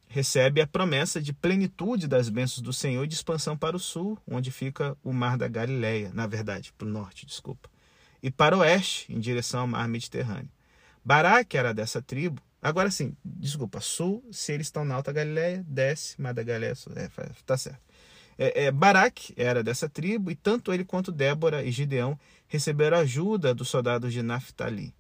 recebe 0.09 0.61
a 0.61 0.66
promessa 0.66 1.23
de 1.23 1.33
plenitude 1.33 2.09
das 2.09 2.28
bênçãos 2.28 2.61
do 2.61 2.73
Senhor 2.73 3.04
e 3.04 3.07
de 3.07 3.14
expansão 3.14 3.57
para 3.57 3.76
o 3.76 3.80
sul, 3.80 4.19
onde 4.26 4.50
fica 4.50 4.97
o 5.04 5.12
mar 5.12 5.38
da 5.38 5.47
Galileia, 5.47 6.11
na 6.12 6.26
verdade, 6.26 6.73
para 6.76 6.86
o 6.86 6.91
norte, 6.91 7.25
desculpa, 7.25 7.71
e 8.23 8.30
para 8.30 8.56
o 8.56 8.60
oeste, 8.60 9.10
em 9.13 9.21
direção 9.21 9.60
ao 9.60 9.67
mar 9.69 9.89
Mediterrâneo. 9.89 10.50
Baraque 11.04 11.56
era 11.56 11.73
dessa 11.73 12.02
tribo. 12.02 12.43
Agora 12.60 12.91
sim, 12.91 13.17
desculpa, 13.25 13.80
sul, 13.80 14.23
se 14.30 14.52
eles 14.52 14.67
estão 14.67 14.84
na 14.84 14.97
Alta 14.97 15.13
Galileia, 15.13 15.65
desce, 15.67 16.21
mar 16.21 16.34
da 16.34 16.43
Galileia, 16.43 16.75
é, 16.97 17.08
tá 17.47 17.56
certo. 17.56 17.80
É, 18.42 18.64
é, 18.64 18.72
Baraque 18.72 19.34
era 19.36 19.62
dessa 19.62 19.86
tribo, 19.86 20.30
e 20.30 20.34
tanto 20.34 20.72
ele 20.72 20.82
quanto 20.82 21.12
Débora 21.12 21.62
e 21.62 21.70
Gideão 21.70 22.18
receberam 22.48 22.96
ajuda 22.96 23.54
dos 23.54 23.68
soldados 23.68 24.14
de 24.14 24.22
Naftali. 24.22 24.94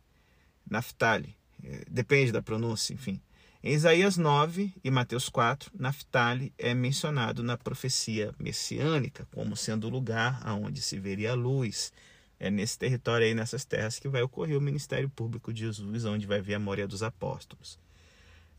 Naftali, 0.68 1.34
é, 1.64 1.84
depende 1.90 2.32
da 2.32 2.42
pronúncia, 2.42 2.92
enfim. 2.92 3.18
Em 3.64 3.72
Isaías 3.72 4.18
9 4.18 4.74
e 4.84 4.90
Mateus 4.90 5.30
4, 5.30 5.72
Naftali 5.74 6.52
é 6.58 6.74
mencionado 6.74 7.42
na 7.42 7.56
profecia 7.56 8.34
messiânica 8.38 9.26
como 9.32 9.56
sendo 9.56 9.86
o 9.86 9.90
lugar 9.90 10.38
aonde 10.44 10.82
se 10.82 10.98
veria 10.98 11.30
a 11.30 11.34
luz. 11.34 11.94
É 12.38 12.50
nesse 12.50 12.78
território 12.78 13.26
aí, 13.26 13.32
nessas 13.32 13.64
terras, 13.64 13.98
que 13.98 14.08
vai 14.08 14.20
ocorrer 14.20 14.58
o 14.58 14.60
ministério 14.60 15.08
público 15.08 15.50
de 15.50 15.60
Jesus, 15.60 16.04
onde 16.04 16.26
vai 16.26 16.42
ver 16.42 16.56
a 16.56 16.60
moria 16.60 16.86
dos 16.86 17.02
apóstolos. 17.02 17.78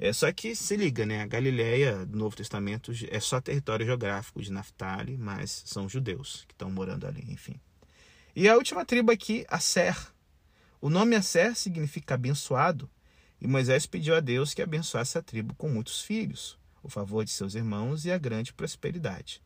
É 0.03 0.11
só 0.11 0.31
que 0.31 0.55
se 0.55 0.75
liga, 0.75 1.05
né? 1.05 1.21
A 1.21 1.27
Galileia 1.27 2.07
do 2.07 2.17
Novo 2.17 2.35
Testamento 2.35 2.91
é 3.11 3.19
só 3.19 3.39
território 3.39 3.85
geográfico 3.85 4.41
de 4.41 4.51
Naftali, 4.51 5.15
mas 5.15 5.61
são 5.67 5.87
judeus 5.87 6.43
que 6.47 6.55
estão 6.55 6.71
morando 6.71 7.05
ali, 7.05 7.23
enfim. 7.31 7.61
E 8.35 8.49
a 8.49 8.55
última 8.55 8.83
tribo 8.83 9.11
aqui, 9.11 9.45
a 9.47 9.59
Ser, 9.59 9.95
o 10.81 10.89
nome 10.89 11.15
Asser 11.15 11.55
significa 11.55 12.15
abençoado, 12.15 12.89
e 13.39 13.45
Moisés 13.47 13.85
pediu 13.85 14.15
a 14.15 14.19
Deus 14.19 14.55
que 14.55 14.63
abençoasse 14.63 15.19
a 15.19 15.21
tribo 15.21 15.53
com 15.53 15.69
muitos 15.69 16.01
filhos, 16.01 16.57
o 16.81 16.89
favor 16.89 17.23
de 17.23 17.29
seus 17.29 17.53
irmãos 17.53 18.03
e 18.03 18.11
a 18.11 18.17
grande 18.17 18.51
prosperidade. 18.51 19.39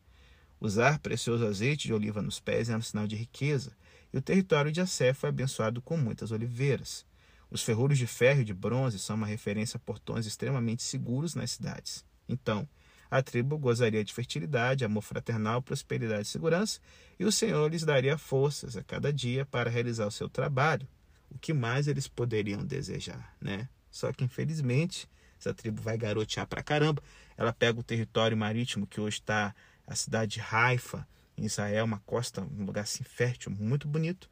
Usar 0.58 0.98
precioso 1.00 1.46
azeite 1.46 1.86
de 1.86 1.92
oliva 1.92 2.22
nos 2.22 2.40
pés 2.40 2.70
era 2.70 2.78
um 2.78 2.82
sinal 2.82 3.06
de 3.06 3.14
riqueza, 3.14 3.76
e 4.10 4.16
o 4.16 4.22
território 4.22 4.72
de 4.72 4.80
Assé 4.80 5.12
foi 5.12 5.28
abençoado 5.28 5.82
com 5.82 5.98
muitas 5.98 6.30
oliveiras. 6.30 7.04
Os 7.50 7.62
ferrolhos 7.62 7.98
de 7.98 8.06
ferro 8.06 8.40
e 8.40 8.44
de 8.44 8.54
bronze 8.54 8.98
são 8.98 9.16
uma 9.16 9.26
referência 9.26 9.76
a 9.76 9.80
portões 9.80 10.26
extremamente 10.26 10.82
seguros 10.82 11.34
nas 11.34 11.52
cidades. 11.52 12.04
Então, 12.28 12.68
a 13.10 13.22
tribo 13.22 13.56
gozaria 13.56 14.04
de 14.04 14.12
fertilidade, 14.12 14.84
amor 14.84 15.02
fraternal, 15.02 15.62
prosperidade 15.62 16.22
e 16.22 16.30
segurança, 16.30 16.80
e 17.18 17.24
o 17.24 17.30
Senhor 17.30 17.70
lhes 17.70 17.84
daria 17.84 18.18
forças 18.18 18.76
a 18.76 18.82
cada 18.82 19.12
dia 19.12 19.46
para 19.46 19.70
realizar 19.70 20.06
o 20.06 20.10
seu 20.10 20.28
trabalho, 20.28 20.86
o 21.30 21.38
que 21.38 21.52
mais 21.52 21.86
eles 21.86 22.08
poderiam 22.08 22.64
desejar, 22.64 23.34
né? 23.40 23.68
Só 23.90 24.12
que 24.12 24.24
infelizmente 24.24 25.08
essa 25.38 25.54
tribo 25.54 25.80
vai 25.80 25.96
garotear 25.96 26.46
pra 26.46 26.62
caramba. 26.62 27.02
Ela 27.36 27.52
pega 27.52 27.78
o 27.78 27.82
território 27.82 28.36
marítimo 28.36 28.86
que 28.86 29.00
hoje 29.00 29.18
está 29.18 29.54
a 29.86 29.94
cidade 29.94 30.34
de 30.34 30.40
Haifa, 30.40 31.06
em 31.36 31.44
Israel, 31.44 31.84
uma 31.84 32.00
costa, 32.00 32.40
um 32.40 32.64
lugar 32.64 32.82
assim 32.82 33.04
fértil, 33.04 33.52
muito 33.52 33.86
bonito, 33.86 34.28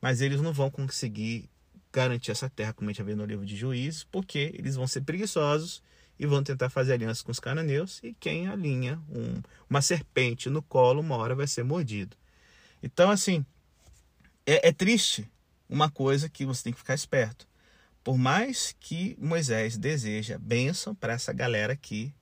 mas 0.00 0.20
eles 0.20 0.40
não 0.40 0.52
vão 0.52 0.70
conseguir 0.70 1.48
garantir 1.96 2.30
essa 2.30 2.50
terra, 2.50 2.74
como 2.74 2.90
a 2.90 2.92
gente 2.92 3.02
vê 3.02 3.14
no 3.14 3.24
livro 3.24 3.46
de 3.46 3.56
Juízes, 3.56 4.04
porque 4.04 4.52
eles 4.52 4.76
vão 4.76 4.86
ser 4.86 5.00
preguiçosos 5.00 5.82
e 6.18 6.26
vão 6.26 6.42
tentar 6.42 6.68
fazer 6.68 6.92
aliança 6.92 7.24
com 7.24 7.32
os 7.32 7.40
cananeus, 7.40 8.00
e 8.02 8.12
quem 8.12 8.48
alinha 8.48 9.00
um, 9.08 9.40
uma 9.68 9.80
serpente 9.80 10.50
no 10.50 10.60
colo, 10.60 11.00
uma 11.00 11.16
hora 11.16 11.34
vai 11.34 11.46
ser 11.46 11.62
mordido. 11.62 12.14
Então, 12.82 13.10
assim, 13.10 13.46
é, 14.44 14.68
é 14.68 14.72
triste 14.72 15.26
uma 15.70 15.90
coisa 15.90 16.28
que 16.28 16.44
você 16.44 16.64
tem 16.64 16.72
que 16.74 16.78
ficar 16.78 16.94
esperto. 16.94 17.48
Por 18.04 18.18
mais 18.18 18.76
que 18.78 19.16
Moisés 19.18 19.78
deseja 19.78 20.38
bênção 20.38 20.94
para 20.94 21.14
essa 21.14 21.32
galera 21.32 21.72
aqui, 21.72 22.14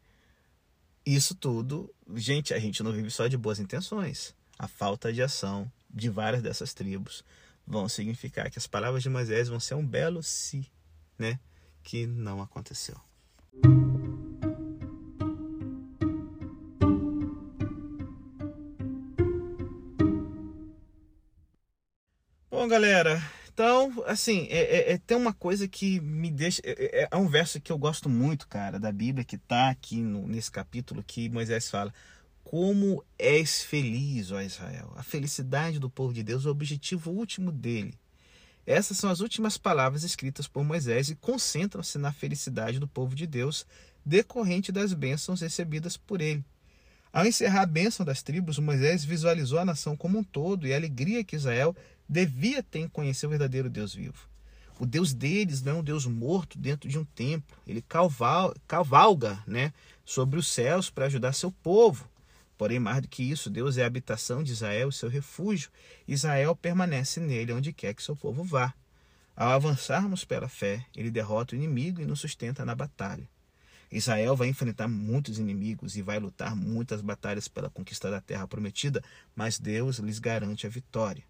isso 1.04 1.34
tudo, 1.34 1.92
gente, 2.14 2.54
a 2.54 2.60
gente 2.60 2.80
não 2.80 2.92
vive 2.92 3.10
só 3.10 3.26
de 3.26 3.37
boas 3.37 3.58
intenções. 3.58 4.37
A 4.56 4.68
falta 4.68 5.12
de 5.12 5.20
ação 5.20 5.70
de 5.92 6.08
várias 6.08 6.42
dessas 6.42 6.72
tribos 6.72 7.24
vão 7.66 7.88
significar 7.88 8.50
que 8.50 8.59
as 8.59 8.66
palavras 8.66 9.03
de 9.03 9.11
Moisés 9.11 9.48
vão 9.48 9.61
ser 9.61 9.74
um 9.74 9.87
belo 9.87 10.22
si, 10.22 10.70
né? 11.18 11.38
Que 11.83 12.07
não 12.07 12.40
aconteceu. 12.40 12.96
Bom, 22.50 22.68
galera, 22.68 23.20
então, 23.55 24.03
assim, 24.07 24.48
é, 24.50 24.59
é, 24.59 24.92
é, 24.94 24.98
tem 24.98 25.16
uma 25.16 25.33
coisa 25.33 25.68
que 25.68 26.00
me 26.00 26.29
deixa. 26.29 26.61
É, 26.64 27.03
é, 27.03 27.09
é, 27.11 27.16
um 27.16 27.29
verso 27.29 27.61
que 27.61 27.70
eu 27.70 27.79
gosto 27.79 28.09
muito, 28.09 28.48
cara, 28.48 28.81
da 28.81 28.90
Bíblia, 28.90 29.24
que 29.24 29.37
está 29.37 29.70
aqui 29.70 30.03
no, 30.03 30.27
nesse 30.27 30.50
capítulo 30.50 31.05
que 31.07 31.29
Moisés 31.29 31.70
fala. 31.70 31.94
Como 32.44 33.02
és 33.18 33.64
feliz, 33.64 34.30
ó 34.30 34.40
Israel. 34.40 34.92
A 34.94 35.02
felicidade 35.02 35.78
do 35.78 35.90
povo 35.90 36.12
de 36.12 36.22
Deus, 36.22 36.44
o 36.44 36.50
objetivo 36.50 37.11
último 37.11 37.50
dele. 37.50 37.94
Essas 38.66 38.96
são 38.96 39.11
as 39.11 39.20
últimas 39.20 39.59
palavras 39.59 40.04
escritas 40.04 40.46
por 40.46 40.62
Moisés 40.62 41.09
e 41.09 41.16
concentram-se 41.16 41.98
na 41.98 42.12
felicidade 42.12 42.78
do 42.78 42.87
povo 42.87 43.14
de 43.14 43.26
Deus, 43.26 43.66
decorrente 44.04 44.70
das 44.70 44.92
bênçãos 44.92 45.40
recebidas 45.40 45.96
por 45.96 46.20
ele. 46.20 46.44
Ao 47.12 47.26
encerrar 47.26 47.62
a 47.62 47.66
bênção 47.66 48.04
das 48.04 48.22
tribos, 48.22 48.59
Moisés 48.59 49.04
visualizou 49.04 49.59
a 49.59 49.64
nação 49.64 49.96
como 49.96 50.18
um 50.18 50.24
todo 50.24 50.66
e 50.66 50.72
a 50.72 50.76
alegria 50.76 51.24
que 51.24 51.37
Israel 51.37 51.74
devia 52.09 52.62
ter 52.62 52.88
conhecer 52.90 53.26
o 53.26 53.30
verdadeiro 53.30 53.70
Deus 53.70 53.94
vivo. 53.94 54.28
O 54.78 54.85
Deus 54.85 55.14
deles 55.14 55.62
não 55.62 55.72
é 55.72 55.74
um 55.76 55.85
Deus 55.85 56.07
morto 56.07 56.59
dentro 56.59 56.88
de 56.88 56.98
um 56.98 57.04
templo. 57.04 57.57
Ele 57.66 57.85
cavalga 58.66 59.42
né, 59.46 59.72
sobre 60.04 60.38
os 60.38 60.48
céus 60.48 60.90
para 60.90 61.07
ajudar 61.07 61.33
seu 61.33 61.52
povo. 61.52 62.09
Porém, 62.64 62.79
mais 62.79 63.03
do 63.03 63.09
que 63.09 63.22
isso, 63.22 63.50
Deus 63.50 63.77
é 63.77 63.85
a 63.85 63.87
habitação 63.87 64.42
de 64.42 64.53
Israel, 64.53 64.90
seu 64.90 65.11
refúgio. 65.11 65.68
Israel 66.09 66.57
permanece 66.57 67.20
nele 67.20 67.53
onde 67.53 67.74
quer 67.74 67.92
que 67.92 68.03
seu 68.03 68.16
povo 68.16 68.42
vá. 68.42 68.72
Ao 69.37 69.50
avançarmos 69.50 70.24
pela 70.24 70.48
fé, 70.48 70.83
ele 70.96 71.11
derrota 71.11 71.55
o 71.55 71.59
inimigo 71.59 72.00
e 72.00 72.07
nos 72.07 72.20
sustenta 72.20 72.64
na 72.64 72.74
batalha. 72.74 73.29
Israel 73.92 74.35
vai 74.35 74.48
enfrentar 74.48 74.88
muitos 74.88 75.38
inimigos 75.38 75.94
e 75.94 76.00
vai 76.00 76.18
lutar 76.18 76.57
muitas 76.57 77.03
batalhas 77.03 77.48
pela 77.48 77.68
conquista 77.68 78.11
da 78.11 78.22
terra 78.22 78.48
prometida, 78.48 79.05
mas 79.37 79.59
Deus 79.59 79.98
lhes 79.98 80.18
garante 80.18 80.66
a 80.66 80.70
vitória. 80.70 81.22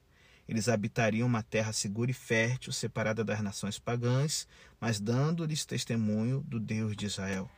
Eles 0.49 0.68
habitariam 0.68 1.27
uma 1.27 1.42
terra 1.42 1.73
segura 1.73 2.12
e 2.12 2.14
fértil, 2.14 2.73
separada 2.73 3.25
das 3.25 3.40
nações 3.40 3.77
pagãs, 3.77 4.47
mas 4.81 5.01
dando-lhes 5.01 5.64
testemunho 5.64 6.44
do 6.47 6.61
Deus 6.61 6.94
de 6.94 7.07
Israel. 7.07 7.51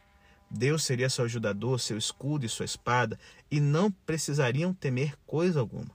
Deus 0.50 0.84
seria 0.84 1.10
seu 1.10 1.24
ajudador, 1.24 1.80
seu 1.80 1.98
escudo 1.98 2.46
e 2.46 2.48
sua 2.48 2.64
espada, 2.64 3.18
e 3.50 3.60
não 3.60 3.90
precisariam 3.90 4.72
temer 4.72 5.16
coisa 5.26 5.60
alguma. 5.60 5.90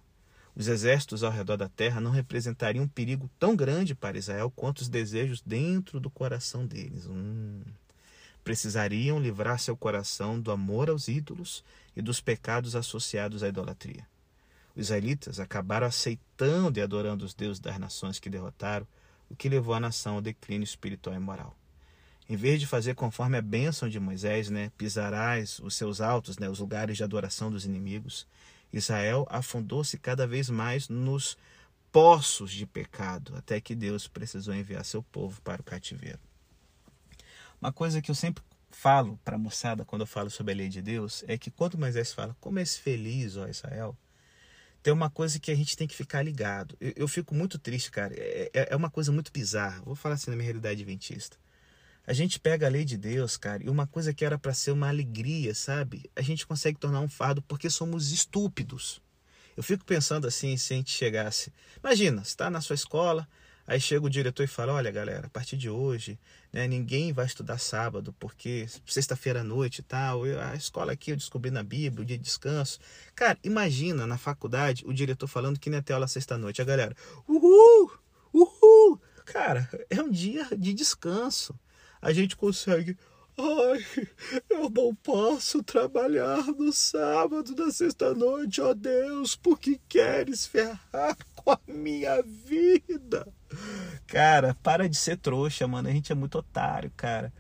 Os 0.56 0.68
exércitos 0.68 1.24
ao 1.24 1.32
redor 1.32 1.56
da 1.56 1.70
terra 1.70 2.02
não 2.02 2.12
representariam 2.12 2.84
um 2.84 2.88
perigo 2.88 3.30
tão 3.40 3.56
grande 3.56 3.96
para 3.96 4.18
Israel 4.18 4.52
quanto 4.54 4.80
os 4.80 4.90
desejos 4.90 5.42
dentro 5.42 6.00
do 6.00 6.10
coração 6.10 6.66
deles. 6.66 7.08
Hum. 7.08 7.62
Precisariam 8.44 9.20
livrar 9.20 9.60
seu 9.60 9.78
coração 9.78 10.40
do 10.40 10.52
amor 10.52 10.90
aos 10.90 11.08
ídolos 11.08 11.64
e 11.96 12.02
dos 12.02 12.20
pecados 12.20 12.76
associados 12.76 13.44
à 13.44 13.48
idolatria. 13.48 14.06
Os 14.76 14.84
israelitas 14.84 15.40
acabaram 15.40 15.88
aceitando 15.88 16.80
e 16.80 16.82
adorando 16.82 17.24
os 17.24 17.34
deuses 17.34 17.60
das 17.60 17.78
nações 17.78 18.20
que 18.20 18.30
derrotaram, 18.30 18.88
o 19.30 19.36
que 19.36 19.48
levou 19.48 19.74
a 19.74 19.80
nação 19.80 20.16
ao 20.16 20.22
declínio 20.22 20.64
espiritual 20.66 21.16
e 21.16 21.20
moral. 21.20 21.56
Em 22.30 22.36
vez 22.36 22.60
de 22.60 22.68
fazer 22.68 22.96
conforme 22.96 23.38
a 23.38 23.42
bênção 23.42 23.90
de 23.90 24.00
Moisés, 24.00 24.50
né, 24.50 24.72
pisarás 24.78 25.60
os 25.60 25.76
seus 25.76 26.00
altos, 26.00 26.38
né, 26.38 26.50
os 26.50 26.60
lugares 26.60 26.98
de 26.98 27.04
adoração 27.04 27.52
dos 27.52 27.66
inimigos, 27.66 28.26
Israel 28.72 29.28
afundou-se 29.30 29.98
cada 29.98 30.26
vez 30.26 30.50
mais 30.50 30.88
nos 30.88 31.38
poços 31.92 32.52
de 32.52 32.66
pecado, 32.66 33.36
até 33.36 33.60
que 33.60 33.76
Deus 33.76 34.08
precisou 34.08 34.54
enviar 34.54 34.86
seu 34.86 35.04
povo 35.04 35.42
para 35.42 35.62
o 35.62 35.66
cativeiro. 35.66 36.20
Uma 37.62 37.74
coisa 37.74 38.02
que 38.02 38.10
eu 38.10 38.16
sempre 38.16 38.42
falo 38.72 39.20
para 39.24 39.36
a 39.36 39.40
moçada 39.40 39.84
quando 39.84 40.02
eu 40.02 40.08
falo 40.08 40.30
sobre 40.30 40.54
a 40.54 40.56
lei 40.56 40.70
de 40.70 40.82
Deus 40.82 41.24
é 41.28 41.38
que 41.38 41.52
quando 41.52 41.78
Moisés 41.78 42.14
fala, 42.14 42.36
como 42.40 42.60
és 42.60 42.78
feliz, 42.78 43.36
ó 43.36 43.48
Israel, 43.48 43.96
tem 44.82 44.92
uma 44.92 45.10
coisa 45.10 45.40
que 45.40 45.52
a 45.52 45.56
gente 45.56 45.78
tem 45.78 45.88
que 45.88 45.96
ficar 45.96 46.24
ligado. 46.24 46.76
Eu, 46.80 46.94
eu 46.96 47.08
fico 47.08 47.36
muito 47.36 47.60
triste, 47.60 47.92
cara. 47.92 48.14
É, 48.18 48.50
é, 48.54 48.68
é, 48.72 48.76
uma 48.76 48.90
coisa 48.90 49.12
muito 49.12 49.32
bizarra. 49.32 49.82
Vou 49.84 49.96
falar 49.96 50.16
assim 50.16 50.32
na 50.32 50.36
minha 50.36 50.46
realidade 50.46 50.82
adventista. 50.82 51.38
A 52.06 52.14
gente 52.14 52.40
pega 52.40 52.66
a 52.66 52.70
lei 52.70 52.84
de 52.84 52.98
Deus, 52.98 53.38
cara, 53.38 53.64
e 53.64 53.70
uma 53.70 53.86
coisa 53.86 54.14
que 54.14 54.26
era 54.26 54.38
para 54.38 54.54
ser 54.54 54.72
uma 54.72 54.90
alegria, 54.90 55.54
sabe? 55.54 56.10
A 56.16 56.22
gente 56.22 56.46
consegue 56.48 56.80
tornar 56.80 57.00
um 57.00 57.10
fardo 57.10 57.42
porque 57.42 57.70
somos 57.70 58.12
estúpidos. 58.12 59.02
Eu 59.56 59.64
fico 59.64 59.86
pensando 59.86 60.28
assim, 60.28 60.58
se 60.58 60.74
a 60.74 60.78
gente 60.78 60.92
chegasse. 60.92 61.54
Imagina, 61.84 62.22
está 62.22 62.50
na 62.50 62.62
sua 62.62 62.74
escola, 62.74 63.28
Aí 63.72 63.80
chega 63.80 64.06
o 64.06 64.10
diretor 64.10 64.44
e 64.44 64.48
fala: 64.48 64.74
Olha, 64.74 64.92
galera, 64.92 65.28
a 65.28 65.30
partir 65.30 65.56
de 65.56 65.70
hoje, 65.70 66.20
né, 66.52 66.68
ninguém 66.68 67.14
vai 67.14 67.26
estudar 67.26 67.58
sábado, 67.58 68.14
porque 68.20 68.68
sexta-feira 68.86 69.42
à 69.42 69.44
noite 69.44 69.80
e 69.80 69.84
tal, 69.84 70.26
eu, 70.26 70.42
a 70.42 70.56
escola 70.56 70.92
aqui 70.92 71.12
eu 71.12 71.16
descobri 71.16 71.52
na 71.52 71.64
Bíblia, 71.64 72.04
o 72.04 72.06
dia 72.06 72.18
de 72.18 72.24
descanso. 72.24 72.80
Cara, 73.16 73.38
imagina 73.44 74.06
na 74.06 74.18
faculdade 74.18 74.84
o 74.86 74.94
diretor 74.94 75.28
falando 75.28 75.60
que 75.60 75.70
nem 75.70 75.80
até 75.80 75.94
aula 75.94 76.08
sexta-noite. 76.08 76.62
A 76.62 76.66
galera, 76.66 76.94
uhul, 77.28 77.92
uhul. 78.34 79.02
Cara, 79.26 79.70
é 79.90 80.02
um 80.02 80.10
dia 80.10 80.48
de 80.58 80.74
descanso. 80.74 81.58
A 82.02 82.12
gente 82.12 82.36
consegue 82.36 82.98
Ai, 83.38 84.08
eu 84.50 84.70
não 84.70 84.94
posso 84.94 85.64
trabalhar 85.64 86.44
no 86.48 86.72
sábado, 86.72 87.56
na 87.56 87.72
sexta-noite, 87.72 88.62
ó 88.62 88.74
Deus, 88.74 89.36
porque 89.36 89.80
queres 89.88 90.46
ferrar 90.46 91.18
com 91.36 91.52
a 91.52 91.60
minha 91.68 92.22
vida? 92.22 93.28
Cara, 94.06 94.56
para 94.62 94.88
de 94.88 94.98
ser 94.98 95.18
trouxa, 95.18 95.68
mano. 95.68 95.88
A 95.88 95.92
gente 95.92 96.12
é 96.12 96.16
muito 96.16 96.38
otário, 96.38 96.92
cara. 96.96 97.34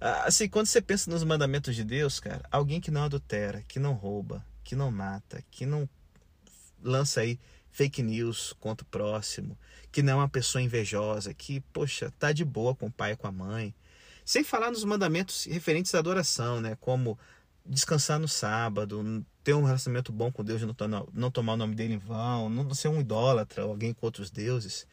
Ah, 0.00 0.24
assim, 0.26 0.48
quando 0.48 0.66
você 0.66 0.82
pensa 0.82 1.10
nos 1.10 1.24
mandamentos 1.24 1.74
de 1.74 1.84
Deus, 1.84 2.20
cara, 2.20 2.42
alguém 2.50 2.80
que 2.80 2.90
não 2.90 3.04
adultera, 3.04 3.62
que 3.66 3.78
não 3.78 3.94
rouba, 3.94 4.44
que 4.62 4.76
não 4.76 4.90
mata, 4.90 5.42
que 5.50 5.64
não 5.64 5.88
lança 6.82 7.20
aí 7.20 7.38
fake 7.70 8.02
news 8.02 8.52
contra 8.60 8.84
o 8.84 8.90
próximo, 8.90 9.56
que 9.90 10.02
não 10.02 10.14
é 10.14 10.16
uma 10.16 10.28
pessoa 10.28 10.60
invejosa, 10.60 11.32
que, 11.32 11.60
poxa, 11.72 12.12
tá 12.18 12.32
de 12.32 12.44
boa 12.44 12.74
com 12.74 12.86
o 12.86 12.92
pai 12.92 13.12
e 13.12 13.16
com 13.16 13.26
a 13.26 13.32
mãe, 13.32 13.74
sem 14.26 14.42
falar 14.42 14.72
nos 14.72 14.82
mandamentos 14.82 15.44
referentes 15.44 15.94
à 15.94 16.00
adoração, 16.00 16.60
né? 16.60 16.76
Como 16.80 17.16
descansar 17.64 18.18
no 18.18 18.26
sábado, 18.26 19.24
ter 19.44 19.54
um 19.54 19.62
relacionamento 19.62 20.10
bom 20.10 20.32
com 20.32 20.42
Deus, 20.42 20.60
não, 20.62 21.08
não 21.12 21.30
tomar 21.30 21.52
o 21.52 21.56
nome 21.56 21.76
dele 21.76 21.94
em 21.94 21.98
vão, 21.98 22.48
não 22.48 22.74
ser 22.74 22.88
um 22.88 23.00
idólatra, 23.00 23.62
alguém 23.62 23.94
com 23.94 24.04
outros 24.04 24.28
deuses. 24.28 24.84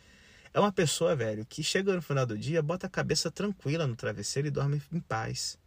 É 0.53 0.59
uma 0.59 0.71
pessoa, 0.71 1.15
velho, 1.15 1.43
que 1.47 1.63
chega 1.63 1.95
no 1.95 2.01
final 2.01 2.27
do 2.27 2.37
dia, 2.37 2.61
bota 2.61 2.85
a 2.85 2.89
cabeça 2.89 3.31
tranquila 3.31 3.87
no 3.87 3.95
travesseiro 3.95 4.47
e 4.47 4.51
dorme 4.51 4.79
em 4.91 4.99
paz. 4.99 5.57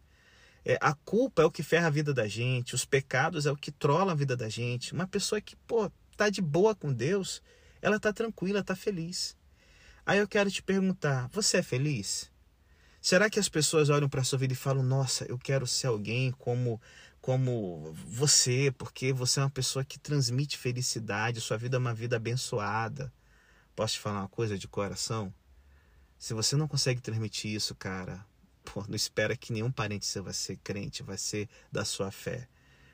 É, 0.65 0.79
a 0.81 0.95
culpa 0.95 1.43
é 1.43 1.45
o 1.45 1.51
que 1.51 1.65
ferra 1.65 1.89
a 1.89 1.91
vida 1.91 2.15
da 2.15 2.29
gente, 2.29 2.73
os 2.73 2.85
pecados 2.85 3.47
é 3.47 3.51
o 3.51 3.57
que 3.57 3.73
trola 3.73 4.13
a 4.13 4.15
vida 4.15 4.37
da 4.37 4.49
gente. 4.49 4.93
Uma 4.93 5.09
pessoa 5.09 5.41
que, 5.41 5.57
pô, 5.67 5.91
tá 6.17 6.31
de 6.31 6.41
boa 6.41 6.73
com 6.73 6.93
Deus, 6.93 7.43
ela 7.83 7.99
tá 7.99 8.13
tranquila, 8.13 8.63
tá 8.63 8.77
feliz. 8.77 9.37
Aí 10.05 10.21
eu 10.21 10.29
quero 10.29 10.49
te 10.53 10.63
perguntar, 10.63 11.29
você 11.33 11.57
é 11.57 11.63
feliz? 11.65 12.31
Será 13.01 13.31
que 13.31 13.39
as 13.39 13.49
pessoas 13.49 13.89
olham 13.89 14.09
para 14.09 14.21
a 14.21 14.25
sua 14.25 14.39
vida 14.39 14.53
e 14.53 14.57
falam: 14.57 14.83
"Nossa, 14.83 15.25
eu 15.27 15.39
quero 15.39 15.67
ser 15.67 15.89
alguém 15.89 16.33
como 16.33 16.81
como 17.21 17.93
você, 18.07 18.73
porque 18.79 19.13
você 19.13 19.41
é 19.41 19.43
uma 19.43 19.51
pessoa 19.51 19.85
que 19.85 19.99
transmite 19.99 20.57
felicidade, 20.57 21.41
sua 21.41 21.57
vida 21.57 21.77
é 21.77 21.79
uma 21.79 21.95
vida 21.95 22.17
abençoada". 22.17 23.13
Posso 23.75 23.95
te 23.95 24.01
falar 24.01 24.21
uma 24.21 24.29
coisa 24.29 24.59
de 24.59 24.67
coração? 24.67 25.33
Se 26.19 26.33
você 26.33 26.57
não 26.57 26.67
consegue 26.67 27.01
transmitir 27.01 27.53
isso, 27.55 27.75
cara, 27.75 28.25
pô, 28.65 28.85
não 28.89 28.97
espera 28.97 29.37
que 29.37 29.53
nenhum 29.53 29.71
parente 29.71 30.07
seu 30.07 30.25
vai 30.25 30.33
ser 30.33 30.57
crente, 30.59 31.03
vai 31.03 31.19
ser 31.19 31.49
da 31.71 31.85
sua 31.85 32.11
fé. 32.11 32.49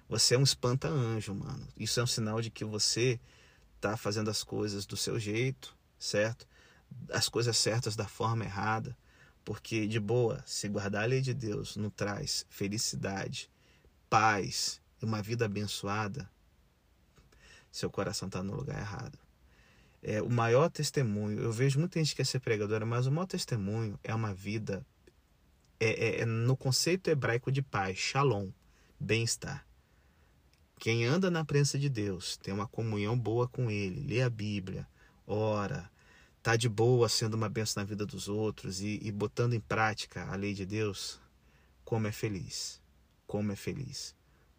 Você 0.09 0.35
é 0.35 0.38
um 0.38 0.43
espanta-anjo, 0.43 1.35
mano. 1.35 1.67
Isso 1.77 2.01
é 2.01 2.03
um 2.03 2.07
sinal 2.07 2.43
de 2.43 2.51
que 2.51 2.65
você 2.65 3.19
tá 3.81 3.97
fazendo 3.97 4.31
as 4.31 4.45
coisas 4.45 4.85
do 4.85 4.97
seu 4.97 5.19
jeito, 5.19 5.75
certo? 5.99 6.47
As 7.11 7.29
coisas 7.29 7.57
certas 7.57 7.97
da 7.97 8.07
forma 8.07 8.45
errada. 8.45 8.97
Porque, 9.45 9.87
de 9.87 9.99
boa, 9.99 10.43
se 10.47 10.69
guardar 10.69 11.03
a 11.03 11.07
lei 11.07 11.21
de 11.21 11.35
Deus 11.35 11.77
não 11.77 11.91
traz 11.91 12.47
felicidade, 12.49 13.51
paz 14.09 14.81
e 15.01 15.05
uma 15.05 15.21
vida 15.21 15.45
abençoada, 15.45 16.31
seu 17.71 17.91
coração 17.91 18.29
está 18.29 18.43
no 18.43 18.55
lugar 18.55 18.79
errado. 18.79 19.19
É, 20.03 20.21
o 20.21 20.29
maior 20.29 20.69
testemunho, 20.69 21.41
eu 21.41 21.53
vejo 21.53 21.79
muita 21.79 21.99
gente 21.99 22.11
que 22.11 22.17
quer 22.17 22.27
ser 22.27 22.41
pregadora, 22.41 22.85
mas 22.85 23.07
o 23.07 23.13
maior 23.13 23.27
testemunho 23.27 23.99
é 24.03 24.15
uma 24.15 24.35
vida, 24.35 24.85
é, 25.81 25.91
é, 25.91 26.21
é 26.21 26.27
no 26.27 26.57
conceito 26.57 27.09
hebraico 27.09 27.51
de 27.51 27.63
paz, 27.63 27.99
shalom, 27.99 28.51
bem-estar. 28.99 29.65
Quem 30.79 31.05
anda 31.05 31.31
na 31.31 31.45
presença 31.45 31.79
de 31.79 31.89
Deus, 31.89 32.37
tem 32.37 32.53
uma 32.53 32.67
comunhão 32.67 33.17
boa 33.17 33.47
com 33.47 33.71
Ele, 33.71 34.01
lê 34.01 34.23
a 34.23 34.29
Bíblia, 34.29 34.87
ora, 35.27 35.89
tá 36.43 36.57
de 36.57 36.69
boa 36.69 37.09
sendo 37.09 37.35
uma 37.35 37.49
benção 37.49 37.83
na 37.83 37.89
vida 37.89 38.05
dos 38.05 38.29
outros 38.29 38.81
e, 38.81 38.99
e 39.03 39.13
botando 39.13 39.55
em 39.55 39.61
prática 39.61 40.27
a 40.27 40.35
lei 40.35 40.55
de 40.55 40.67
Deus, 40.67 41.21
como 41.85 42.07
é 42.07 42.13
feliz, 42.13 42.81
como 43.27 43.53
é 43.53 43.57
feliz 43.57 44.15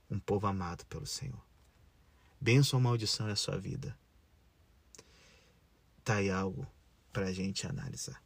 um 0.09 0.19
povo 0.19 0.47
amado 0.47 0.85
pelo 0.85 1.05
Senhor. 1.05 1.43
Bênção 2.39 2.77
ou 2.77 2.83
maldição 2.83 3.27
é 3.27 3.31
a 3.31 3.35
sua 3.35 3.57
vida. 3.57 3.97
Tá 6.03 6.15
aí 6.15 6.29
algo 6.29 6.67
para 7.11 7.27
a 7.27 7.33
gente 7.33 7.65
analisar. 7.65 8.22